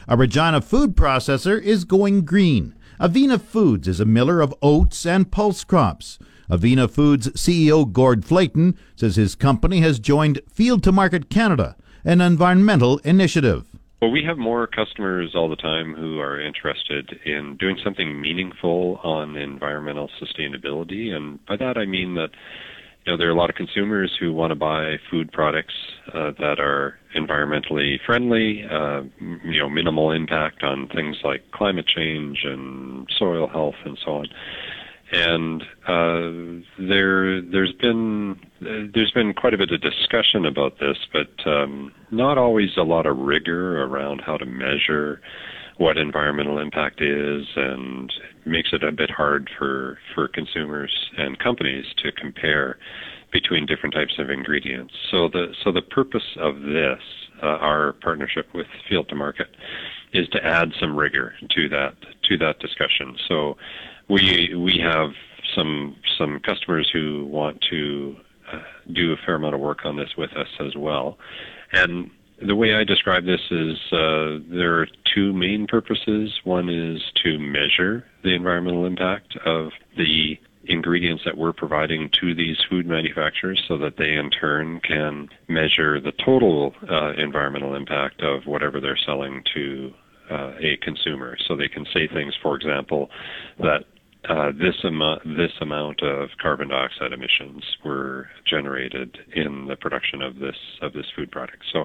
A 0.09 0.17
Regina 0.19 0.61
food 0.61 0.95
processor 0.95 1.59
is 1.59 1.85
going 1.85 2.27
green. 2.27 2.75
Avena 3.01 3.41
Foods 3.41 3.89
is 3.89 3.99
a 3.99 4.05
miller 4.05 4.43
of 4.43 4.55
oats 4.61 5.07
and 5.07 5.33
pulse 5.33 5.65
crops. 5.65 6.19
Avena 6.51 6.91
Foods 6.91 7.29
CEO 7.29 7.91
Gord 7.91 8.25
Flaten 8.25 8.77
says 8.97 9.15
his 9.15 9.37
company 9.37 9.83
has 9.83 10.01
joined 10.01 10.41
Field 10.53 10.83
to 10.83 10.91
Market 10.91 11.31
Canada, 11.31 11.77
an 12.05 12.21
environmental 12.21 12.99
initiative. 13.05 13.67
Well, 14.03 14.11
we 14.11 14.25
have 14.25 14.37
more 14.37 14.67
customers 14.67 15.33
all 15.37 15.49
the 15.49 15.55
time 15.55 15.95
who 15.95 16.19
are 16.19 16.41
interested 16.41 17.21
in 17.25 17.57
doing 17.57 17.77
something 17.85 18.21
meaningful 18.21 18.99
on 19.05 19.37
environmental 19.37 20.11
sustainability, 20.21 21.11
and 21.11 21.39
by 21.47 21.55
that 21.57 21.77
I 21.77 21.87
mean 21.87 22.17
that 22.17 22.31
you 23.07 23.13
know 23.13 23.17
there 23.17 23.29
are 23.29 23.33
a 23.33 23.37
lot 23.37 23.51
of 23.51 23.55
consumers 23.55 24.11
who 24.19 24.33
want 24.33 24.51
to 24.51 24.57
buy 24.57 24.97
food 25.09 25.31
products 25.31 25.75
uh, 26.13 26.33
that 26.41 26.59
are 26.59 26.99
environmentally 27.17 27.99
friendly, 28.05 28.65
uh, 28.69 29.03
you 29.45 29.61
know, 29.61 29.71
minimal 29.71 30.11
impact 30.11 30.65
on 30.65 30.89
things 30.89 31.19
like 31.23 31.49
climate 31.53 31.87
change 31.87 32.41
and 32.43 33.09
soil 33.17 33.47
health 33.47 33.77
and 33.85 33.97
so 34.05 34.15
on 34.15 34.27
and 35.13 35.63
uh, 35.89 36.63
there 36.79 37.43
there's 37.43 37.73
been 37.81 38.39
there's 38.61 39.13
been 39.13 39.35
quite 39.35 39.55
a 39.55 39.59
bit 39.59 39.71
of 39.73 39.81
discussion 39.81 40.47
about 40.47 40.79
this, 40.79 40.97
but 41.13 41.51
um, 41.51 41.93
not 42.11 42.39
always 42.39 42.71
a 42.77 42.83
lot 42.83 43.07
of 43.07 43.17
rigor 43.19 43.83
around 43.83 44.21
how 44.21 44.37
to 44.37 44.47
measure 44.47 45.21
what 45.79 45.97
environmental 45.97 46.59
impact 46.59 47.01
is, 47.01 47.47
and 47.57 48.13
makes 48.45 48.69
it 48.73 48.85
a 48.85 48.93
bit 48.93 49.11
hard 49.11 49.51
for 49.59 49.99
for 50.15 50.29
consumers 50.29 51.11
and 51.17 51.39
companies 51.39 51.87
to 52.03 52.13
compare 52.13 52.79
between 53.33 53.67
different 53.67 53.95
types 53.95 54.15
of 54.19 54.31
ingredients. 54.31 54.95
So 55.11 55.29
the 55.29 55.55
so 55.65 55.73
the 55.73 55.83
purpose 55.83 56.37
of 56.39 56.61
this, 56.61 57.01
uh, 57.43 57.47
our 57.47 57.95
partnership 57.95 58.47
with 58.55 58.67
Field 58.89 59.09
to 59.09 59.15
Market, 59.15 59.49
is 60.13 60.29
to 60.29 60.45
add 60.45 60.73
some 60.79 60.97
rigor 60.97 61.35
to 61.57 61.69
that 61.71 61.95
to 62.29 62.39
that 62.39 62.61
discussion. 62.61 63.17
So 63.29 63.57
we 64.11 64.55
we 64.55 64.79
have 64.83 65.11
some 65.55 65.97
some 66.19 66.41
customers 66.41 66.91
who 66.93 67.27
want 67.27 67.65
to 67.71 68.17
uh, 68.53 68.59
do 68.93 69.13
a 69.13 69.17
fair 69.25 69.37
amount 69.37 69.55
of 69.55 69.61
work 69.61 69.81
on 69.85 69.97
this 69.97 70.11
with 70.19 70.33
us 70.37 70.49
as 70.61 70.75
well, 70.77 71.17
and 71.73 72.11
the 72.47 72.57
way 72.57 72.75
I 72.75 72.85
describe 72.85 73.25
this 73.25 73.41
is 73.51 73.77
uh, 73.93 74.41
there 74.51 74.81
are 74.81 74.87
two 75.15 75.33
main 75.33 75.67
purposes. 75.67 76.33
One 76.45 76.69
is 76.71 77.03
to 77.23 77.39
measure 77.39 78.07
the 78.25 78.35
environmental 78.35 78.87
impact 78.87 79.37
of 79.45 79.71
the 79.97 80.39
ingredients 80.65 81.23
that 81.25 81.37
we're 81.37 81.53
providing 81.53 82.11
to 82.21 82.35
these 82.35 82.57
food 82.69 82.87
manufacturers 82.87 83.63
so 83.69 83.77
that 83.79 83.97
they 83.99 84.15
in 84.15 84.31
turn 84.31 84.81
can 84.81 85.29
measure 85.49 86.01
the 86.01 86.13
total 86.25 86.75
uh, 86.91 87.13
environmental 87.13 87.75
impact 87.75 88.23
of 88.23 88.47
whatever 88.47 88.81
they're 88.81 88.99
selling 89.07 89.43
to 89.55 89.93
uh, 90.31 90.53
a 90.61 90.77
consumer. 90.83 91.37
So 91.49 91.57
they 91.57 91.69
can 91.69 91.85
say 91.93 92.09
things, 92.09 92.35
for 92.43 92.57
example, 92.57 93.11
that 93.59 93.85
uh, 94.29 94.53
this 94.53 94.75
amount 94.85 95.25
this 95.25 95.53
amount 95.61 96.03
of 96.03 96.29
carbon 96.43 96.69
dioxide 96.69 97.13
emissions 97.13 97.65
were 97.85 98.29
generated 98.49 99.17
in 99.35 99.67
the 99.67 99.77
production 99.77 100.21
of 100.21 100.39
this 100.39 100.57
of 100.83 100.93
this 100.93 101.07
food 101.17 101.31
product. 101.31 101.63
So, 101.73 101.85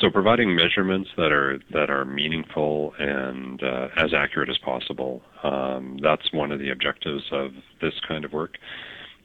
so 0.00 0.10
providing 0.10 0.56
measurements 0.56 1.10
that 1.16 1.30
are 1.30 1.60
that 1.72 1.88
are 1.88 2.04
meaningful 2.04 2.92
and 2.98 3.62
uh, 3.62 3.88
as 3.96 4.12
accurate 4.12 4.50
as 4.50 4.58
possible. 4.58 5.22
Um, 5.44 5.98
that's 6.02 6.32
one 6.32 6.50
of 6.50 6.58
the 6.58 6.70
objectives 6.70 7.22
of 7.30 7.52
this 7.80 7.94
kind 8.08 8.24
of 8.24 8.32
work. 8.32 8.56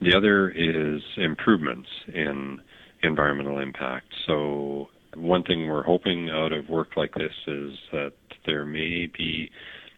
The 0.02 0.16
other 0.16 0.50
is 0.50 1.02
improvements 1.18 1.90
in 2.14 2.60
environmental 3.02 3.60
impact. 3.60 4.08
So, 4.28 4.90
one 5.16 5.44
thing 5.44 5.68
we're 5.68 5.84
hoping 5.84 6.30
out 6.30 6.52
of 6.52 6.70
work 6.70 6.90
like 6.96 7.14
this 7.16 7.34
is 7.48 7.72
that 7.92 8.14
there 8.46 8.66
may 8.66 9.10
be 9.18 9.50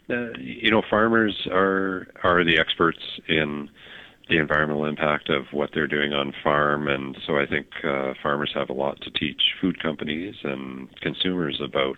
uh, 0.10 0.38
you 0.40 0.72
know, 0.72 0.82
farmers 0.90 1.48
are 1.52 2.08
are 2.24 2.44
the 2.44 2.60
experts 2.60 3.00
in 3.28 3.70
the 4.30 4.38
environmental 4.38 4.86
impact 4.86 5.30
of 5.30 5.46
what 5.52 5.70
they're 5.74 5.88
doing 5.88 6.14
on 6.14 6.34
farm, 6.44 6.88
and 6.88 7.18
so 7.26 7.38
I 7.38 7.46
think 7.46 7.68
uh, 7.84 8.14
farmers 8.22 8.52
have 8.56 8.70
a 8.70 8.74
lot 8.74 9.02
to 9.02 9.12
teach 9.12 9.42
food 9.62 9.82
companies 9.82 10.36
and 10.44 10.90
consumers 11.02 11.62
about 11.64 11.98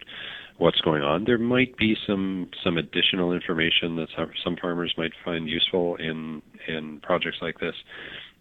what's 0.57 0.81
going 0.81 1.01
on. 1.01 1.23
There 1.25 1.37
might 1.37 1.77
be 1.77 1.95
some 2.07 2.49
some 2.63 2.77
additional 2.77 3.31
information 3.31 3.95
that 3.97 4.09
some 4.43 4.57
farmers 4.57 4.93
might 4.97 5.13
find 5.23 5.47
useful 5.47 5.95
in 5.95 6.41
in 6.67 6.99
projects 7.01 7.37
like 7.41 7.59
this. 7.59 7.75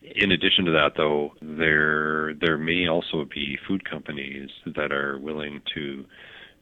In 0.03 0.31
addition 0.31 0.65
to 0.67 0.71
that, 0.73 0.93
though, 0.97 1.33
there 1.43 2.35
there 2.35 2.57
may 2.57 2.89
also 2.89 3.25
be 3.25 3.59
food 3.67 3.89
companies 3.89 4.51
that 4.77 4.93
are 4.93 5.19
willing 5.19 5.61
to 5.75 6.05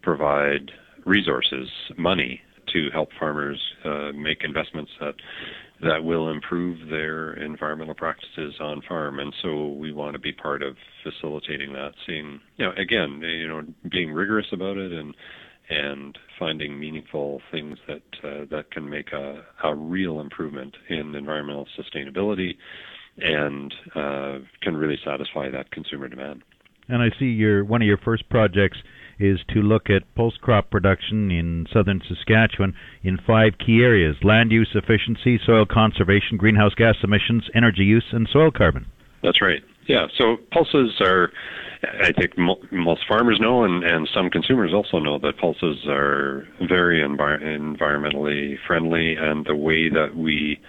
provide 0.03 0.73
resources, 1.05 1.69
money 1.97 2.40
to 2.77 2.91
help 2.93 3.09
farmers 3.19 3.61
uh, 3.85 4.12
make 4.12 4.39
investments 4.45 4.91
that 5.01 5.15
that 5.83 6.03
will 6.03 6.31
improve 6.31 6.89
their 6.89 7.35
environmental 7.35 7.95
practices 7.95 8.55
on 8.61 8.81
farm. 8.89 9.19
And 9.19 9.33
so 9.43 9.69
we 9.69 9.93
want 9.93 10.15
to 10.15 10.19
be 10.19 10.33
part 10.33 10.62
of 10.62 10.75
facilitating 11.03 11.73
that. 11.75 11.93
Seeing, 12.07 12.41
you 12.57 12.65
know, 12.65 12.73
again, 12.79 13.21
you 13.23 13.47
know, 13.47 13.62
being 13.91 14.12
rigorous 14.12 14.47
about 14.53 14.77
it 14.77 14.93
and 14.93 15.15
and 15.69 16.19
finding 16.39 16.79
meaningful 16.79 17.41
things 17.51 17.79
that 17.89 18.03
uh, 18.23 18.45
that 18.51 18.71
can 18.71 18.89
make 18.89 19.12
a, 19.12 19.43
a 19.65 19.75
real 19.75 20.21
improvement 20.21 20.75
in 20.89 21.15
environmental 21.15 21.67
sustainability 21.79 22.53
and 23.19 23.75
uh, 23.95 24.39
can 24.62 24.77
really 24.77 24.99
satisfy 25.05 25.51
that 25.51 25.71
consumer 25.71 26.09
demand. 26.09 26.43
And 26.89 27.03
I 27.03 27.09
see 27.19 27.27
your 27.27 27.65
one 27.65 27.83
of 27.83 27.87
your 27.89 27.99
first 27.99 28.29
projects 28.31 28.79
is 29.18 29.38
to 29.55 29.61
look 29.61 29.88
at 29.90 30.14
pulse 30.14 30.37
crop 30.40 30.70
production 30.70 31.31
in 31.31 31.66
southern 31.72 32.00
Saskatchewan 32.07 32.74
in 33.02 33.18
five 33.26 33.55
key 33.64 33.83
areas 33.83 34.16
land 34.22 34.52
use 34.52 34.70
efficiency, 34.74 35.40
soil 35.44 35.64
conservation, 35.66 36.37
greenhouse 36.37 36.74
gas 36.74 36.96
emissions, 37.02 37.44
energy 37.55 37.85
use, 37.85 38.07
and 38.12 38.29
soil 38.33 38.50
carbon. 38.50 38.87
That's 39.22 39.40
right. 39.40 39.62
Yeah, 39.88 40.07
so 40.18 40.37
pulses 40.52 41.00
are, 41.00 41.31
I 42.02 42.12
think 42.12 42.37
most 42.37 43.02
farmers 43.09 43.38
know, 43.40 43.64
and, 43.64 43.85
and 43.85 44.09
some 44.12 44.31
consumers 44.31 44.72
also 44.74 44.98
know 44.98 45.18
that 45.20 45.38
pulses 45.38 45.87
are 45.88 46.46
very 46.68 47.02
envi- 47.02 47.42
environmentally 47.42 48.57
friendly, 48.66 49.14
and 49.14 49.46
the 49.46 49.55
way 49.55 49.88
that 49.88 50.16
we 50.16 50.61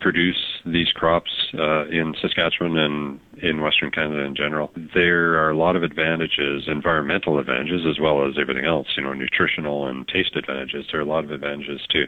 produce 0.00 0.60
these 0.66 0.88
crops 0.92 1.30
uh, 1.54 1.86
in 1.86 2.14
Saskatchewan 2.20 2.76
and 2.76 3.20
in 3.42 3.60
Western 3.60 3.90
Canada 3.90 4.24
in 4.24 4.34
general, 4.36 4.70
there 4.94 5.42
are 5.42 5.50
a 5.50 5.56
lot 5.56 5.76
of 5.76 5.82
advantages, 5.82 6.64
environmental 6.66 7.38
advantages 7.38 7.82
as 7.88 7.98
well 8.00 8.26
as 8.26 8.34
everything 8.40 8.64
else. 8.64 8.86
You 8.96 9.04
know, 9.04 9.12
nutritional 9.12 9.86
and 9.86 10.06
taste 10.08 10.36
advantages. 10.36 10.86
There 10.90 11.00
are 11.00 11.04
a 11.04 11.06
lot 11.06 11.24
of 11.24 11.30
advantages 11.30 11.80
to 11.90 12.04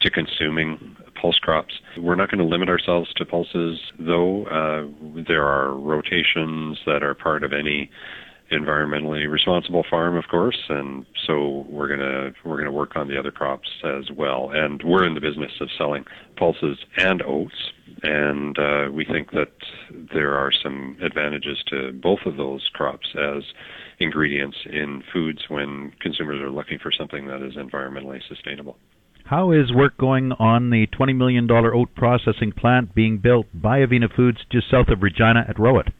to 0.00 0.10
consuming 0.10 0.96
pulse 1.20 1.38
crops. 1.38 1.74
We're 1.98 2.14
not 2.14 2.30
going 2.30 2.38
to 2.38 2.44
limit 2.44 2.68
ourselves 2.68 3.12
to 3.16 3.24
pulses, 3.24 3.78
though. 3.98 4.44
Uh, 4.46 5.22
there 5.26 5.46
are 5.46 5.74
rotations 5.74 6.78
that 6.86 7.02
are 7.02 7.14
part 7.14 7.44
of 7.44 7.52
any 7.52 7.90
environmentally 8.52 9.30
responsible 9.30 9.84
farm, 9.88 10.16
of 10.16 10.24
course, 10.30 10.58
and 10.68 11.06
so 11.26 11.64
we're 11.68 11.88
gonna 11.88 12.32
we're 12.44 12.58
gonna 12.58 12.72
work 12.72 12.96
on 12.96 13.08
the 13.08 13.18
other 13.18 13.30
crops 13.30 13.68
as 13.84 14.10
well. 14.16 14.50
And 14.52 14.82
we're 14.84 15.06
in 15.06 15.14
the 15.14 15.20
business 15.20 15.52
of 15.60 15.68
selling 15.78 16.04
pulses 16.36 16.78
and 16.96 17.22
oats, 17.22 17.72
and 18.02 18.58
uh, 18.58 18.90
we 18.92 19.04
think 19.04 19.30
that 19.32 19.52
there 20.12 20.34
are 20.34 20.50
some 20.62 20.96
advantages 21.02 21.58
to 21.68 21.92
both 21.92 22.20
of 22.26 22.36
those 22.36 22.68
crops 22.72 23.06
as 23.14 23.42
ingredients 24.00 24.56
in 24.66 25.02
foods 25.12 25.42
when 25.48 25.92
consumers 26.00 26.40
are 26.40 26.50
looking 26.50 26.78
for 26.78 26.90
something 26.90 27.26
that 27.26 27.42
is 27.46 27.54
environmentally 27.56 28.20
sustainable. 28.28 28.76
How 29.24 29.52
is 29.52 29.72
work 29.72 29.96
going 29.96 30.32
on 30.32 30.70
the 30.70 30.88
$20 30.88 31.14
million 31.14 31.48
oat 31.48 31.94
processing 31.94 32.50
plant 32.50 32.94
being 32.96 33.18
built 33.18 33.46
by 33.54 33.78
Avena 33.78 34.12
Foods 34.12 34.38
just 34.50 34.68
south 34.68 34.88
of 34.88 35.02
Regina 35.02 35.44
at 35.48 35.56
Rowatt? 35.56 35.92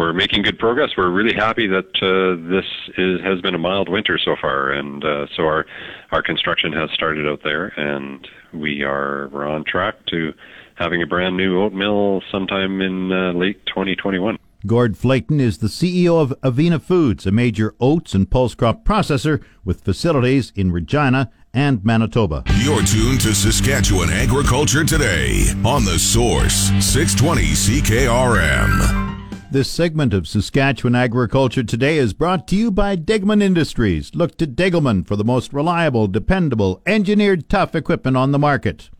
We're 0.00 0.14
making 0.14 0.44
good 0.44 0.58
progress. 0.58 0.92
We're 0.96 1.10
really 1.10 1.34
happy 1.34 1.66
that 1.66 1.94
uh, 2.00 2.48
this 2.48 2.64
is, 2.96 3.20
has 3.20 3.42
been 3.42 3.54
a 3.54 3.58
mild 3.58 3.90
winter 3.90 4.18
so 4.18 4.34
far, 4.40 4.70
and 4.70 5.04
uh, 5.04 5.26
so 5.36 5.42
our 5.42 5.66
our 6.10 6.22
construction 6.22 6.72
has 6.72 6.88
started 6.94 7.28
out 7.28 7.40
there, 7.44 7.66
and 7.76 8.26
we 8.54 8.82
are 8.82 9.28
we're 9.28 9.46
on 9.46 9.62
track 9.62 9.96
to 10.06 10.32
having 10.76 11.02
a 11.02 11.06
brand 11.06 11.36
new 11.36 11.60
oat 11.60 11.74
mill 11.74 12.22
sometime 12.32 12.80
in 12.80 13.12
uh, 13.12 13.32
late 13.32 13.66
2021. 13.66 14.38
Gord 14.66 14.96
Flaten 14.96 15.38
is 15.38 15.58
the 15.58 15.66
CEO 15.66 16.18
of 16.18 16.34
Avena 16.40 16.80
Foods, 16.80 17.26
a 17.26 17.30
major 17.30 17.74
oats 17.78 18.14
and 18.14 18.30
pulse 18.30 18.54
crop 18.54 18.86
processor 18.86 19.44
with 19.66 19.82
facilities 19.82 20.50
in 20.56 20.72
Regina 20.72 21.30
and 21.52 21.84
Manitoba. 21.84 22.44
You're 22.56 22.84
tuned 22.84 23.20
to 23.20 23.34
Saskatchewan 23.34 24.08
Agriculture 24.08 24.82
Today 24.82 25.52
on 25.62 25.84
the 25.84 25.98
Source 25.98 26.70
620 26.80 27.42
CKRM. 27.52 29.09
This 29.52 29.68
segment 29.68 30.14
of 30.14 30.28
Saskatchewan 30.28 30.94
Agriculture 30.94 31.64
Today 31.64 31.98
is 31.98 32.12
brought 32.12 32.46
to 32.46 32.56
you 32.56 32.70
by 32.70 32.94
Degelman 32.94 33.42
Industries. 33.42 34.14
Look 34.14 34.36
to 34.36 34.46
Degelman 34.46 35.04
for 35.04 35.16
the 35.16 35.24
most 35.24 35.52
reliable, 35.52 36.06
dependable, 36.06 36.80
engineered 36.86 37.48
tough 37.48 37.74
equipment 37.74 38.16
on 38.16 38.30
the 38.30 38.38
market. 38.38 38.90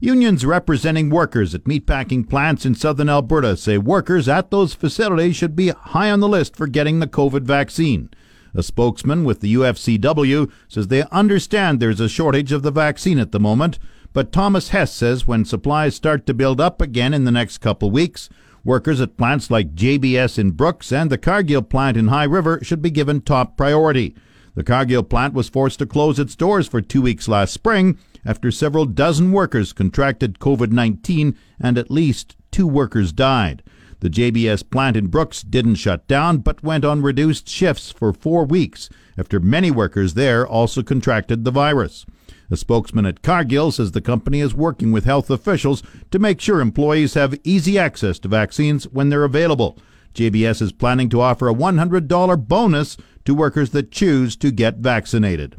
Unions 0.00 0.46
representing 0.46 1.10
workers 1.10 1.54
at 1.54 1.64
meatpacking 1.64 2.26
plants 2.26 2.64
in 2.64 2.74
southern 2.74 3.10
Alberta 3.10 3.54
say 3.54 3.76
workers 3.76 4.30
at 4.30 4.50
those 4.50 4.72
facilities 4.72 5.36
should 5.36 5.54
be 5.54 5.68
high 5.68 6.10
on 6.10 6.20
the 6.20 6.28
list 6.28 6.56
for 6.56 6.66
getting 6.66 7.00
the 7.00 7.06
COVID 7.06 7.42
vaccine. 7.42 8.08
A 8.54 8.62
spokesman 8.62 9.24
with 9.24 9.40
the 9.40 9.52
UFCW 9.56 10.50
says 10.68 10.88
they 10.88 11.02
understand 11.12 11.80
there's 11.80 12.00
a 12.00 12.08
shortage 12.08 12.50
of 12.50 12.62
the 12.62 12.70
vaccine 12.70 13.18
at 13.18 13.32
the 13.32 13.38
moment, 13.38 13.78
but 14.14 14.32
Thomas 14.32 14.70
Hesse 14.70 14.94
says 14.94 15.26
when 15.26 15.44
supplies 15.44 15.94
start 15.94 16.24
to 16.24 16.32
build 16.32 16.62
up 16.62 16.80
again 16.80 17.12
in 17.12 17.24
the 17.24 17.30
next 17.30 17.58
couple 17.58 17.90
weeks, 17.90 18.30
Workers 18.66 19.00
at 19.00 19.16
plants 19.16 19.48
like 19.48 19.76
JBS 19.76 20.40
in 20.40 20.50
Brooks 20.50 20.90
and 20.90 21.08
the 21.08 21.16
Cargill 21.16 21.62
plant 21.62 21.96
in 21.96 22.08
High 22.08 22.24
River 22.24 22.58
should 22.64 22.82
be 22.82 22.90
given 22.90 23.20
top 23.20 23.56
priority. 23.56 24.16
The 24.56 24.64
Cargill 24.64 25.04
plant 25.04 25.34
was 25.34 25.48
forced 25.48 25.78
to 25.78 25.86
close 25.86 26.18
its 26.18 26.34
doors 26.34 26.66
for 26.66 26.80
two 26.80 27.00
weeks 27.00 27.28
last 27.28 27.52
spring 27.52 27.96
after 28.24 28.50
several 28.50 28.84
dozen 28.84 29.30
workers 29.30 29.72
contracted 29.72 30.40
COVID 30.40 30.72
19 30.72 31.38
and 31.60 31.78
at 31.78 31.92
least 31.92 32.34
two 32.50 32.66
workers 32.66 33.12
died. 33.12 33.62
The 34.00 34.10
JBS 34.10 34.68
plant 34.68 34.96
in 34.96 35.06
Brooks 35.06 35.42
didn't 35.42 35.76
shut 35.76 36.08
down 36.08 36.38
but 36.38 36.64
went 36.64 36.84
on 36.84 37.02
reduced 37.02 37.48
shifts 37.48 37.92
for 37.92 38.12
four 38.12 38.44
weeks 38.44 38.90
after 39.16 39.38
many 39.38 39.70
workers 39.70 40.14
there 40.14 40.44
also 40.44 40.82
contracted 40.82 41.44
the 41.44 41.52
virus. 41.52 42.04
A 42.50 42.56
spokesman 42.56 43.06
at 43.06 43.22
Cargill 43.22 43.72
says 43.72 43.92
the 43.92 44.00
company 44.00 44.40
is 44.40 44.54
working 44.54 44.92
with 44.92 45.04
health 45.04 45.30
officials 45.30 45.82
to 46.10 46.18
make 46.18 46.40
sure 46.40 46.60
employees 46.60 47.14
have 47.14 47.38
easy 47.42 47.78
access 47.78 48.18
to 48.20 48.28
vaccines 48.28 48.84
when 48.88 49.08
they're 49.08 49.24
available. 49.24 49.78
JBS 50.14 50.62
is 50.62 50.72
planning 50.72 51.08
to 51.10 51.20
offer 51.20 51.48
a 51.48 51.54
$100 51.54 52.48
bonus 52.48 52.96
to 53.24 53.34
workers 53.34 53.70
that 53.70 53.90
choose 53.90 54.36
to 54.36 54.50
get 54.50 54.76
vaccinated. 54.76 55.56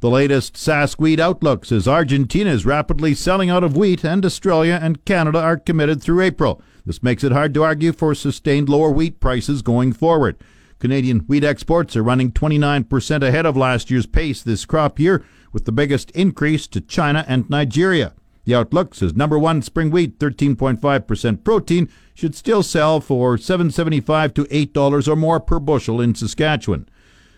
The 0.00 0.10
latest 0.10 0.54
Sask 0.54 0.98
Wheat 0.98 1.20
outlook 1.20 1.64
says 1.64 1.86
Argentina 1.86 2.50
is 2.50 2.66
rapidly 2.66 3.14
selling 3.14 3.50
out 3.50 3.62
of 3.62 3.76
wheat, 3.76 4.04
and 4.04 4.26
Australia 4.26 4.78
and 4.82 5.04
Canada 5.04 5.38
are 5.38 5.56
committed 5.56 6.02
through 6.02 6.22
April. 6.22 6.60
This 6.84 7.04
makes 7.04 7.22
it 7.22 7.30
hard 7.30 7.54
to 7.54 7.62
argue 7.62 7.92
for 7.92 8.12
sustained 8.12 8.68
lower 8.68 8.90
wheat 8.90 9.20
prices 9.20 9.62
going 9.62 9.92
forward. 9.92 10.36
Canadian 10.80 11.20
wheat 11.20 11.44
exports 11.44 11.94
are 11.94 12.02
running 12.02 12.32
29% 12.32 13.22
ahead 13.22 13.46
of 13.46 13.56
last 13.56 13.92
year's 13.92 14.06
pace 14.06 14.42
this 14.42 14.64
crop 14.64 14.98
year, 14.98 15.24
with 15.52 15.64
the 15.64 15.72
biggest 15.72 16.10
increase 16.12 16.66
to 16.68 16.80
China 16.80 17.24
and 17.28 17.48
Nigeria. 17.50 18.14
The 18.44 18.54
outlook 18.54 18.94
says 18.94 19.14
number 19.14 19.38
one 19.38 19.62
spring 19.62 19.90
wheat, 19.90 20.18
13.5% 20.18 21.44
protein, 21.44 21.88
should 22.14 22.34
still 22.34 22.62
sell 22.62 23.00
for 23.00 23.36
$7.75 23.36 24.34
to 24.34 24.44
$8 24.44 25.08
or 25.08 25.16
more 25.16 25.40
per 25.40 25.60
bushel 25.60 26.00
in 26.00 26.14
Saskatchewan. 26.14 26.88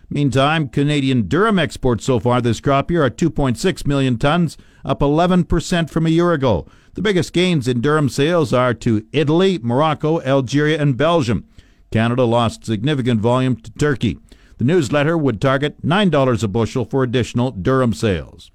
Meantime, 0.08 0.68
Canadian 0.68 1.24
durum 1.24 1.60
exports 1.60 2.04
so 2.04 2.20
far 2.20 2.40
this 2.40 2.60
crop 2.60 2.90
year 2.90 3.04
are 3.04 3.10
2.6 3.10 3.86
million 3.86 4.18
tons, 4.18 4.56
up 4.84 5.00
11% 5.00 5.90
from 5.90 6.06
a 6.06 6.10
year 6.10 6.32
ago. 6.32 6.66
The 6.94 7.02
biggest 7.02 7.32
gains 7.32 7.66
in 7.66 7.80
durum 7.82 8.10
sales 8.10 8.52
are 8.52 8.74
to 8.74 9.06
Italy, 9.12 9.58
Morocco, 9.62 10.20
Algeria, 10.22 10.80
and 10.80 10.96
Belgium. 10.96 11.44
Canada 11.90 12.24
lost 12.24 12.64
significant 12.64 13.20
volume 13.20 13.56
to 13.56 13.70
Turkey. 13.72 14.18
The 14.58 14.64
newsletter 14.64 15.18
would 15.18 15.40
target 15.40 15.84
$9 15.84 16.42
a 16.42 16.48
bushel 16.48 16.84
for 16.84 17.02
additional 17.02 17.52
durum 17.52 17.94
sales. 17.94 18.50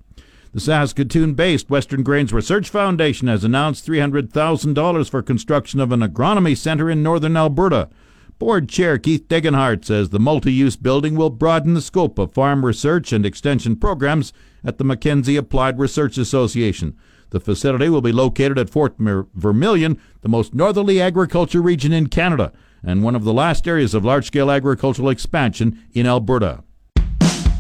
The 0.52 0.60
Saskatoon 0.60 1.36
based 1.36 1.70
Western 1.70 2.02
Grains 2.02 2.34
Research 2.34 2.70
Foundation 2.70 3.28
has 3.28 3.44
announced 3.44 3.86
$300,000 3.86 5.10
for 5.10 5.22
construction 5.22 5.80
of 5.80 5.92
an 5.92 6.00
agronomy 6.00 6.58
center 6.58 6.90
in 6.90 7.04
northern 7.04 7.38
Alberta. 7.38 7.90
Board 8.40 8.70
Chair 8.70 8.98
Keith 8.98 9.28
Degenhardt 9.28 9.84
says 9.86 10.10
the 10.10 10.20
multi 10.20 10.52
use 10.52 10.78
building 10.78 11.16
will 11.16 11.30
broaden 11.30 11.74
the 11.74 11.82
scope 11.82 12.18
of 12.18 12.34
farm 12.34 12.66
research 12.66 13.12
and 13.12 13.26
extension 13.26 13.76
programs 13.76 14.34
at 14.64 14.78
the 14.78 14.84
Mackenzie 14.86 15.36
Applied 15.36 15.78
Research 15.78 16.18
Association. 16.18 16.98
The 17.32 17.40
facility 17.40 17.90
will 17.90 18.02
be 18.02 18.12
located 18.12 18.58
at 18.58 18.70
Fort 18.70 18.96
Vermilion, 18.98 20.00
the 20.22 20.30
most 20.30 20.56
northerly 20.56 21.00
agriculture 21.00 21.62
region 21.62 21.92
in 21.94 22.08
Canada, 22.08 22.52
and 22.84 23.04
one 23.04 23.16
of 23.16 23.24
the 23.24 23.34
last 23.34 23.68
areas 23.68 23.94
of 23.94 24.06
large 24.06 24.28
scale 24.28 24.52
agricultural 24.52 25.10
expansion 25.10 25.82
in 25.94 26.06
Alberta. 26.06 26.64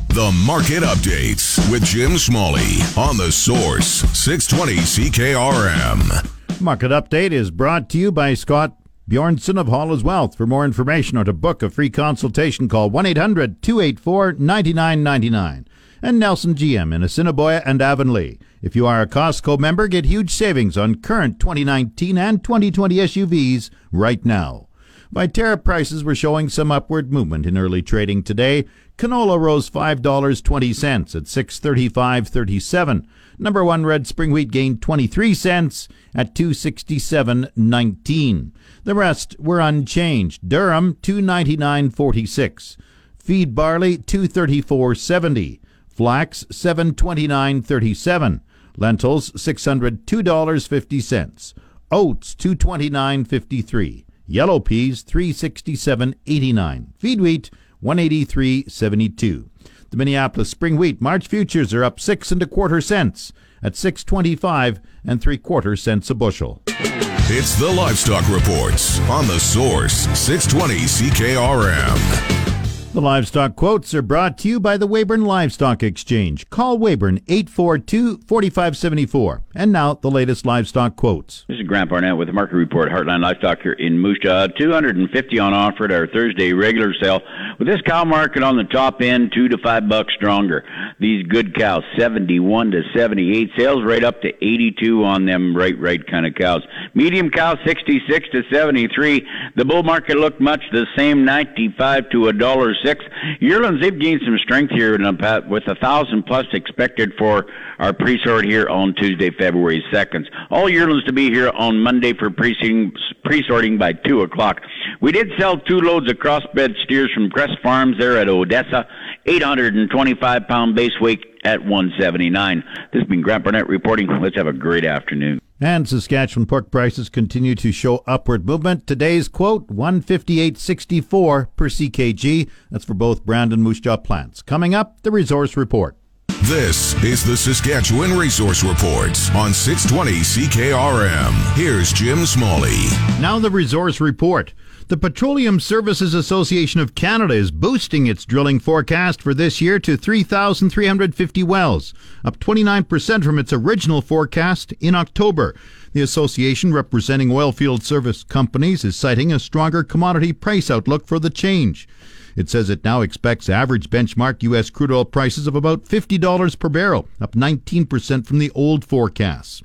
The 0.09 0.31
Market 0.45 0.83
Updates 0.83 1.71
with 1.71 1.83
Jim 1.83 2.17
Smalley 2.17 2.81
on 2.97 3.15
the 3.15 3.31
Source 3.31 4.01
620 4.17 4.77
CKRM. 4.77 6.61
Market 6.61 6.91
Update 6.91 7.31
is 7.31 7.51
brought 7.51 7.89
to 7.89 7.97
you 7.97 8.11
by 8.11 8.33
Scott 8.33 8.75
Bjornson 9.09 9.59
of 9.59 9.67
Hall's 9.67 10.03
Wealth. 10.03 10.35
For 10.35 10.45
more 10.45 10.65
information 10.65 11.17
or 11.17 11.23
to 11.23 11.33
book 11.33 11.63
a 11.63 11.69
free 11.69 11.89
consultation, 11.89 12.67
call 12.67 12.89
1 12.89 13.05
800 13.05 13.61
284 13.61 14.33
9999. 14.33 15.67
And 16.01 16.19
Nelson 16.19 16.55
GM 16.55 16.93
in 16.93 17.03
Assiniboia 17.03 17.61
and 17.65 17.81
Avonlea. 17.81 18.39
If 18.61 18.75
you 18.75 18.87
are 18.87 19.01
a 19.01 19.07
Costco 19.07 19.59
member, 19.59 19.87
get 19.87 20.05
huge 20.05 20.31
savings 20.31 20.77
on 20.77 21.01
current 21.01 21.39
2019 21.39 22.17
and 22.17 22.43
2020 22.43 22.95
SUVs 22.95 23.69
right 23.91 24.25
now. 24.25 24.68
Viterra 25.13 25.63
prices 25.63 26.03
were 26.03 26.13
showing 26.13 26.49
some 26.49 26.71
upward 26.71 27.11
movement 27.11 27.47
in 27.47 27.57
early 27.57 27.81
trading 27.81 28.21
today. 28.21 28.65
Canola 28.95 29.39
rose 29.39 29.67
$5.20 29.67 31.15
at 31.15 31.23
635.37. 31.23 33.07
Number 33.39 33.63
1 33.63 33.87
red 33.87 34.05
spring 34.05 34.31
wheat 34.31 34.51
gained 34.51 34.83
23 34.83 35.33
cents 35.33 35.87
at 36.13 36.35
267.19. 36.35 38.51
The 38.83 38.93
rest 38.93 39.35
were 39.39 39.59
unchanged. 39.59 40.47
Durum 40.47 40.97
299.46. 40.97 42.77
Feed 43.17 43.55
barley 43.55 43.97
234.70. 43.97 45.59
Flax 45.87 46.43
729.37. 46.51 48.41
Lentils 48.77 49.31
$602.50. 49.31 51.53
Oats 51.91 52.35
229.53. 52.35 54.03
Yellow 54.31 54.59
peas 54.59 55.03
367.89. 55.03 56.87
Feed 56.99 57.19
wheat 57.19 57.49
183.72. 57.83 59.49
The 59.89 59.97
Minneapolis 59.97 60.51
spring 60.51 60.77
wheat 60.77 61.01
March 61.01 61.27
futures 61.27 61.73
are 61.73 61.83
up 61.83 61.99
six 61.99 62.31
and 62.31 62.43
a 62.43 62.45
quarter 62.45 62.79
cents 62.79 63.33
at 63.63 63.75
625 63.75 64.81
and 65.03 65.19
three 65.19 65.39
quarter 65.39 65.75
cents 65.75 66.11
a 66.11 66.15
bushel. 66.15 66.61
It's 66.67 67.55
the 67.55 67.71
Livestock 67.71 68.29
Reports 68.29 68.99
on 69.09 69.25
the 69.25 69.39
Source 69.39 70.07
620 70.17 70.75
CKRM. 70.85 72.48
The 72.91 73.01
livestock 73.01 73.55
quotes 73.55 73.93
are 73.93 74.01
brought 74.01 74.39
to 74.39 74.47
you 74.47 74.59
by 74.59 74.75
the 74.75 74.87
Weyburn 74.87 75.23
Livestock 75.23 75.83
Exchange. 75.83 76.49
Call 76.49 76.79
Weyburn 76.79 77.19
842-4574. 77.25 79.43
And 79.53 79.71
now 79.71 79.93
the 79.93 80.09
latest 80.09 80.43
livestock 80.43 80.95
quotes. 80.95 81.45
This 81.47 81.59
is 81.59 81.67
Grant 81.67 81.91
Barnett 81.91 82.17
with 82.17 82.29
the 82.29 82.33
Market 82.33 82.55
Report, 82.55 82.89
Heartland 82.89 83.21
Livestock 83.21 83.61
here 83.61 83.73
in 83.73 83.99
Moose 83.99 84.17
Jaw. 84.23 84.47
250 84.47 85.37
on 85.37 85.53
offer 85.53 85.85
at 85.85 85.91
our 85.91 86.07
Thursday 86.07 86.51
regular 86.51 86.95
sale. 86.99 87.21
With 87.59 87.67
this 87.67 87.79
cow 87.85 88.05
market 88.05 88.41
on 88.41 88.57
the 88.57 88.63
top 88.63 89.03
end, 89.03 89.33
two 89.35 89.47
to 89.49 89.59
five 89.59 89.87
bucks 89.87 90.15
stronger. 90.15 90.63
These 90.99 91.27
good 91.27 91.53
cows, 91.55 91.83
71 91.95 92.71
to 92.71 92.81
78. 92.95 93.51
Sales 93.55 93.83
right 93.85 94.03
up 94.03 94.19
to 94.23 94.29
82 94.29 95.03
on 95.03 95.27
them 95.27 95.55
right, 95.55 95.79
right 95.79 96.03
kind 96.07 96.25
of 96.25 96.33
cows. 96.33 96.63
Medium 96.95 97.29
cow 97.29 97.55
66 97.63 98.29
to 98.31 98.41
73. 98.51 99.27
The 99.57 99.65
bull 99.65 99.83
market 99.83 100.17
looked 100.17 100.41
much 100.41 100.63
the 100.71 100.87
same, 100.97 101.23
95 101.23 102.09
to 102.09 102.29
a 102.29 102.33
dollar 102.33 102.73
six. 102.83 103.03
Yearlings, 103.39 103.81
they've 103.81 103.97
gained 103.97 104.21
some 104.25 104.37
strength 104.37 104.71
here 104.71 104.95
in 104.95 105.05
and 105.05 105.49
with 105.49 105.63
a 105.67 105.75
thousand 105.75 106.23
plus 106.23 106.45
expected 106.53 107.13
for 107.17 107.45
our 107.79 107.93
pre-sort 107.93 108.45
here 108.45 108.67
on 108.69 108.93
Tuesday, 108.95 109.29
February 109.31 109.83
2nd. 109.91 110.25
All 110.49 110.69
yearlings 110.69 111.03
to 111.05 111.13
be 111.13 111.29
here 111.29 111.49
on 111.49 111.79
Monday 111.79 112.13
for 112.13 112.29
pre-sorting 112.29 113.77
by 113.77 113.93
2 113.93 114.21
o'clock. 114.21 114.61
We 115.01 115.11
did 115.11 115.31
sell 115.37 115.57
two 115.57 115.79
loads 115.79 116.09
of 116.09 116.17
crossbred 116.17 116.81
steers 116.83 117.11
from 117.13 117.29
Crest 117.29 117.57
Farms 117.63 117.97
there 117.99 118.17
at 118.17 118.29
Odessa, 118.29 118.87
825 119.25 120.47
pound 120.47 120.75
base 120.75 120.99
weight 120.99 121.23
at 121.43 121.59
179. 121.61 122.63
This 122.91 123.01
has 123.01 123.07
been 123.07 123.21
Grant 123.21 123.43
Burnett 123.43 123.67
reporting. 123.67 124.07
Let's 124.21 124.35
have 124.35 124.47
a 124.47 124.53
great 124.53 124.85
afternoon. 124.85 125.39
And 125.61 125.89
Saskatchewan 125.89 126.45
pork 126.45 126.71
prices 126.71 127.09
continue 127.09 127.53
to 127.55 127.73
show 127.73 128.01
upward 128.07 128.45
movement. 128.45 128.87
Today's 128.87 129.27
quote, 129.27 129.67
158.64 129.67 131.47
per 131.57 131.67
CKG. 131.67 132.49
That's 132.71 132.85
for 132.85 132.93
both 132.93 133.25
Brandon 133.25 133.61
Moose 133.61 133.81
Jaw 133.81 133.97
plants. 133.97 134.41
Coming 134.41 134.73
up, 134.73 135.01
the 135.01 135.11
resource 135.11 135.57
report. 135.57 135.97
This 136.43 136.93
is 137.03 137.23
the 137.23 137.35
Saskatchewan 137.35 138.17
Resource 138.17 138.63
Report 138.63 139.35
on 139.35 139.53
620 139.53 140.21
CKRM. 140.21 141.53
Here's 141.55 141.91
Jim 141.91 142.25
Smalley. 142.25 142.77
Now 143.19 143.37
the 143.37 143.51
resource 143.51 143.99
report. 143.99 144.53
The 144.89 144.97
Petroleum 144.97 145.59
Services 145.59 146.15
Association 146.15 146.79
of 146.79 146.95
Canada 146.95 147.35
is 147.35 147.51
boosting 147.51 148.07
its 148.07 148.25
drilling 148.25 148.59
forecast 148.59 149.21
for 149.21 149.35
this 149.35 149.61
year 149.61 149.77
to 149.77 149.95
3,350 149.95 151.43
wells, 151.43 151.93
up 152.25 152.39
29% 152.39 153.23
from 153.23 153.37
its 153.37 153.53
original 153.53 154.01
forecast 154.01 154.73
in 154.79 154.95
October. 154.95 155.53
The 155.93 156.01
association, 156.01 156.73
representing 156.73 157.29
oilfield 157.29 157.83
service 157.83 158.23
companies, 158.23 158.83
is 158.83 158.95
citing 158.95 159.31
a 159.31 159.37
stronger 159.37 159.83
commodity 159.83 160.33
price 160.33 160.71
outlook 160.71 161.05
for 161.05 161.19
the 161.19 161.29
change. 161.29 161.87
It 162.35 162.49
says 162.49 162.71
it 162.71 162.83
now 162.83 163.01
expects 163.01 163.47
average 163.47 163.91
benchmark 163.91 164.41
U.S. 164.41 164.71
crude 164.71 164.91
oil 164.91 165.05
prices 165.05 165.45
of 165.45 165.53
about 165.53 165.85
$50 165.85 166.57
per 166.57 166.69
barrel, 166.69 167.07
up 167.21 167.33
19% 167.33 168.25
from 168.25 168.39
the 168.39 168.49
old 168.55 168.83
forecasts. 168.83 169.61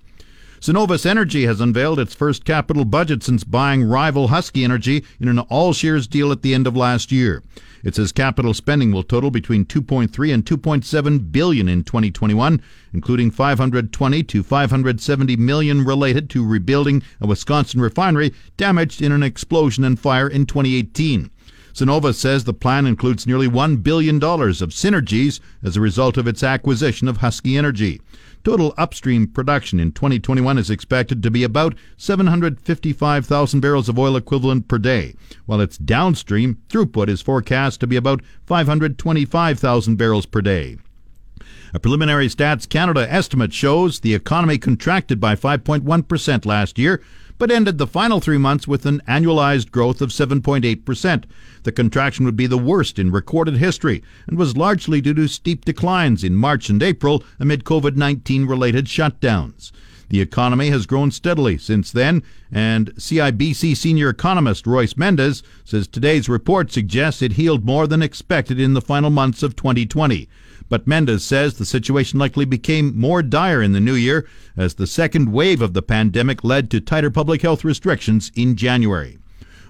Cenovus 0.64 1.04
Energy 1.04 1.44
has 1.44 1.60
unveiled 1.60 2.00
its 2.00 2.14
first 2.14 2.46
capital 2.46 2.86
budget 2.86 3.22
since 3.22 3.44
buying 3.44 3.84
rival 3.84 4.28
Husky 4.28 4.64
Energy 4.64 5.04
in 5.20 5.28
an 5.28 5.38
all 5.38 5.74
shares 5.74 6.06
deal 6.06 6.32
at 6.32 6.40
the 6.40 6.54
end 6.54 6.66
of 6.66 6.74
last 6.74 7.12
year. 7.12 7.42
It 7.82 7.94
says 7.94 8.12
capital 8.12 8.54
spending 8.54 8.90
will 8.90 9.02
total 9.02 9.30
between 9.30 9.66
2.3 9.66 10.32
and 10.32 10.42
2.7 10.42 11.30
billion 11.30 11.68
in 11.68 11.84
2021, 11.84 12.62
including 12.94 13.30
520 13.30 14.22
to 14.22 14.42
570 14.42 15.36
million 15.36 15.84
related 15.84 16.30
to 16.30 16.48
rebuilding 16.48 17.02
a 17.20 17.26
Wisconsin 17.26 17.82
refinery 17.82 18.32
damaged 18.56 19.02
in 19.02 19.12
an 19.12 19.22
explosion 19.22 19.84
and 19.84 20.00
fire 20.00 20.30
in 20.30 20.46
2018. 20.46 21.30
Cenovus 21.74 22.14
says 22.14 22.44
the 22.44 22.54
plan 22.54 22.86
includes 22.86 23.26
nearly 23.26 23.48
$1 23.48 23.82
billion 23.82 24.16
of 24.16 24.70
synergies 24.70 25.40
as 25.62 25.76
a 25.76 25.82
result 25.82 26.16
of 26.16 26.26
its 26.26 26.42
acquisition 26.42 27.06
of 27.06 27.18
Husky 27.18 27.58
Energy. 27.58 28.00
Total 28.44 28.74
upstream 28.76 29.26
production 29.26 29.80
in 29.80 29.90
2021 29.90 30.58
is 30.58 30.68
expected 30.68 31.22
to 31.22 31.30
be 31.30 31.44
about 31.44 31.74
755,000 31.96 33.60
barrels 33.60 33.88
of 33.88 33.98
oil 33.98 34.16
equivalent 34.16 34.68
per 34.68 34.76
day, 34.76 35.14
while 35.46 35.62
its 35.62 35.78
downstream 35.78 36.58
throughput 36.68 37.08
is 37.08 37.22
forecast 37.22 37.80
to 37.80 37.86
be 37.86 37.96
about 37.96 38.20
525,000 38.44 39.96
barrels 39.96 40.26
per 40.26 40.42
day. 40.42 40.76
A 41.72 41.80
preliminary 41.80 42.28
Stats 42.28 42.68
Canada 42.68 43.10
estimate 43.10 43.54
shows 43.54 44.00
the 44.00 44.14
economy 44.14 44.58
contracted 44.58 45.18
by 45.18 45.34
5.1% 45.34 46.44
last 46.44 46.78
year, 46.78 47.02
but 47.38 47.50
ended 47.50 47.78
the 47.78 47.86
final 47.86 48.20
three 48.20 48.38
months 48.38 48.68
with 48.68 48.86
an 48.86 49.02
annualized 49.08 49.70
growth 49.70 50.00
of 50.00 50.10
7.8%. 50.10 51.24
The 51.64 51.72
contraction 51.72 52.24
would 52.24 52.36
be 52.36 52.46
the 52.46 52.58
worst 52.58 52.98
in 52.98 53.10
recorded 53.10 53.56
history 53.56 54.02
and 54.26 54.38
was 54.38 54.56
largely 54.56 55.00
due 55.00 55.14
to 55.14 55.28
steep 55.28 55.64
declines 55.64 56.22
in 56.22 56.34
March 56.34 56.68
and 56.68 56.82
April 56.82 57.24
amid 57.40 57.64
COVID 57.64 57.96
19 57.96 58.46
related 58.46 58.86
shutdowns. 58.86 59.72
The 60.10 60.20
economy 60.20 60.68
has 60.68 60.86
grown 60.86 61.10
steadily 61.10 61.58
since 61.58 61.90
then, 61.90 62.22
and 62.52 62.94
CIBC 62.94 63.76
senior 63.76 64.10
economist 64.10 64.66
Royce 64.66 64.96
Mendes 64.96 65.42
says 65.64 65.88
today's 65.88 66.28
report 66.28 66.70
suggests 66.70 67.22
it 67.22 67.32
healed 67.32 67.64
more 67.64 67.86
than 67.86 68.02
expected 68.02 68.60
in 68.60 68.74
the 68.74 68.82
final 68.82 69.10
months 69.10 69.42
of 69.42 69.56
2020. 69.56 70.28
But 70.68 70.86
Mendes 70.86 71.24
says 71.24 71.54
the 71.54 71.64
situation 71.64 72.18
likely 72.18 72.44
became 72.44 72.98
more 72.98 73.22
dire 73.22 73.62
in 73.62 73.72
the 73.72 73.80
new 73.80 73.94
year 73.94 74.26
as 74.56 74.74
the 74.74 74.86
second 74.86 75.32
wave 75.32 75.60
of 75.60 75.74
the 75.74 75.82
pandemic 75.82 76.42
led 76.42 76.70
to 76.70 76.80
tighter 76.80 77.10
public 77.10 77.42
health 77.42 77.64
restrictions 77.64 78.32
in 78.34 78.56
January. 78.56 79.18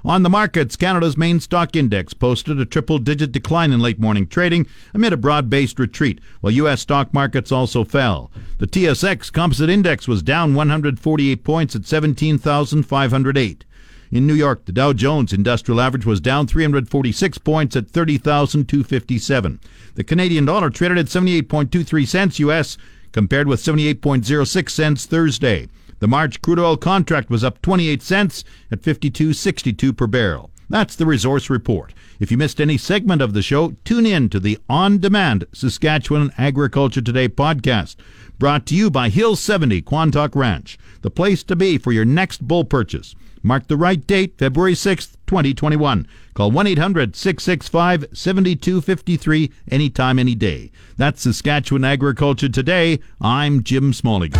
On 0.07 0.23
the 0.23 0.29
markets, 0.29 0.77
Canada's 0.77 1.17
main 1.17 1.41
stock 1.41 1.75
index 1.75 2.13
posted 2.13 2.61
a 2.61 2.67
triple 2.67 2.99
digit 2.99 3.33
decline 3.33 3.73
in 3.73 3.81
late 3.81 3.99
morning 3.99 4.27
trading 4.27 4.67
amid 4.93 5.15
a 5.15 5.17
broad 5.17 5.49
based 5.49 5.79
retreat, 5.79 6.21
while 6.43 6.53
U.S. 6.53 6.83
stock 6.83 7.15
markets 7.15 7.51
also 7.51 7.85
fell. 7.85 8.31
The 8.59 8.67
TSX 8.67 9.33
Composite 9.33 9.71
Index 9.71 10.07
was 10.07 10.23
down 10.23 10.55
148 10.55 11.43
points 11.43 11.75
at 11.75 11.87
17,508. 11.87 13.65
In 14.11 14.27
New 14.27 14.35
York, 14.35 14.65
the 14.65 14.73
Dow 14.73 14.93
Jones 14.93 15.33
Industrial 15.33 15.81
Average 15.81 16.07
was 16.07 16.21
down 16.21 16.47
346 16.47 17.39
points 17.39 17.77
at 17.77 17.89
30,257. 17.91 19.61
The 19.95 20.05
Canadian 20.05 20.45
dollar 20.45 20.71
traded 20.71 20.99
at 20.99 21.07
78.23 21.07 22.07
cents 22.07 22.39
US 22.39 22.77
compared 23.13 23.49
with 23.49 23.63
78.06 23.63 24.71
cents 24.71 25.07
Thursday. 25.07 25.69
The 26.01 26.09
March 26.09 26.43
crude 26.43 26.59
oil 26.59 26.77
contract 26.77 27.31
was 27.31 27.45
up 27.45 27.63
28 27.63 28.03
cents 28.03 28.45
at 28.71 28.83
52.62 28.83 29.97
per 29.97 30.07
barrel. 30.07 30.51
That's 30.69 30.97
the 30.97 31.07
resource 31.07 31.49
report. 31.51 31.95
If 32.19 32.31
you 32.31 32.37
missed 32.37 32.61
any 32.61 32.77
segment 32.77 33.23
of 33.23 33.33
the 33.33 33.43
show, 33.43 33.77
tune 33.85 34.07
in 34.07 34.29
to 34.31 34.41
the 34.41 34.59
on 34.69 34.99
demand 34.99 35.45
Saskatchewan 35.53 36.33
Agriculture 36.39 37.03
Today 37.03 37.29
podcast, 37.29 37.97
brought 38.39 38.67
to 38.67 38.75
you 38.75 38.91
by 38.91 39.09
Hill 39.11 39.37
70 39.37 39.83
Quantock 39.83 40.35
Ranch, 40.35 40.79
the 41.03 41.11
place 41.11 41.43
to 41.45 41.55
be 41.55 41.79
for 41.79 41.93
your 41.93 42.05
next 42.05 42.47
bull 42.47 42.65
purchase. 42.65 43.15
Mark 43.47 43.69
the 43.69 43.77
right 43.77 44.05
date, 44.07 44.39
February 44.39 44.73
6th, 44.73 45.17
2021. 45.27 46.09
Call 46.33 46.51
1 46.51 46.67
800 46.67 47.15
665 47.15 48.07
7253 48.15 49.53
anytime, 49.71 50.19
any 50.19 50.35
day. 50.35 50.73
That's 50.97 51.21
Saskatchewan 51.23 51.85
Agriculture 51.85 52.49
Today. 52.49 53.01
I'm 53.21 53.63
Jim 53.63 53.93
Smalley. 53.93 54.31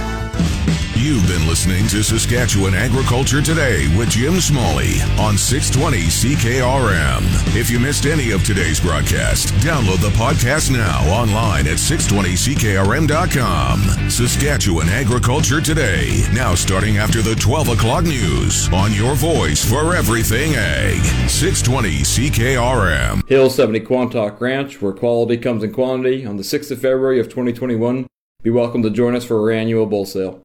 You've 1.05 1.29
been 1.29 1.47
listening 1.47 1.87
to 1.89 2.03
Saskatchewan 2.03 2.75
Agriculture 2.75 3.43
Today 3.43 3.95
with 3.95 4.09
Jim 4.09 4.41
Smalley 4.41 5.03
on 5.21 5.37
620 5.37 6.07
CKRM. 6.07 7.21
If 7.55 7.69
you 7.69 7.79
missed 7.79 8.07
any 8.07 8.31
of 8.31 8.43
today's 8.43 8.81
broadcast, 8.81 9.49
download 9.57 10.01
the 10.01 10.09
podcast 10.17 10.71
now 10.71 11.07
online 11.13 11.67
at 11.67 11.77
620CKRM.com. 11.77 14.09
Saskatchewan 14.09 14.89
Agriculture 14.89 15.61
Today, 15.61 16.27
now 16.33 16.55
starting 16.55 16.97
after 16.97 17.21
the 17.21 17.35
12 17.35 17.69
o'clock 17.69 18.05
news 18.05 18.73
on 18.73 18.95
your 18.95 19.15
voice 19.15 19.63
for 19.63 19.95
everything 19.95 20.55
ag. 20.55 21.05
620 21.29 21.99
CKRM. 21.99 23.29
Hill 23.29 23.51
70 23.51 23.81
Quantock 23.81 24.41
Ranch, 24.41 24.81
where 24.81 24.95
quality 24.95 25.37
comes 25.37 25.63
in 25.63 25.71
quantity, 25.71 26.25
on 26.25 26.39
the 26.39 26.43
6th 26.43 26.71
of 26.71 26.81
February 26.81 27.21
of 27.21 27.29
2021. 27.29 28.07
Be 28.43 28.49
welcome 28.49 28.83
to 28.83 28.89
join 28.89 29.15
us 29.15 29.27
for 29.27 29.39
our 29.43 29.51
annual 29.51 29.85
bull 29.85 30.07
sale. 30.07 30.41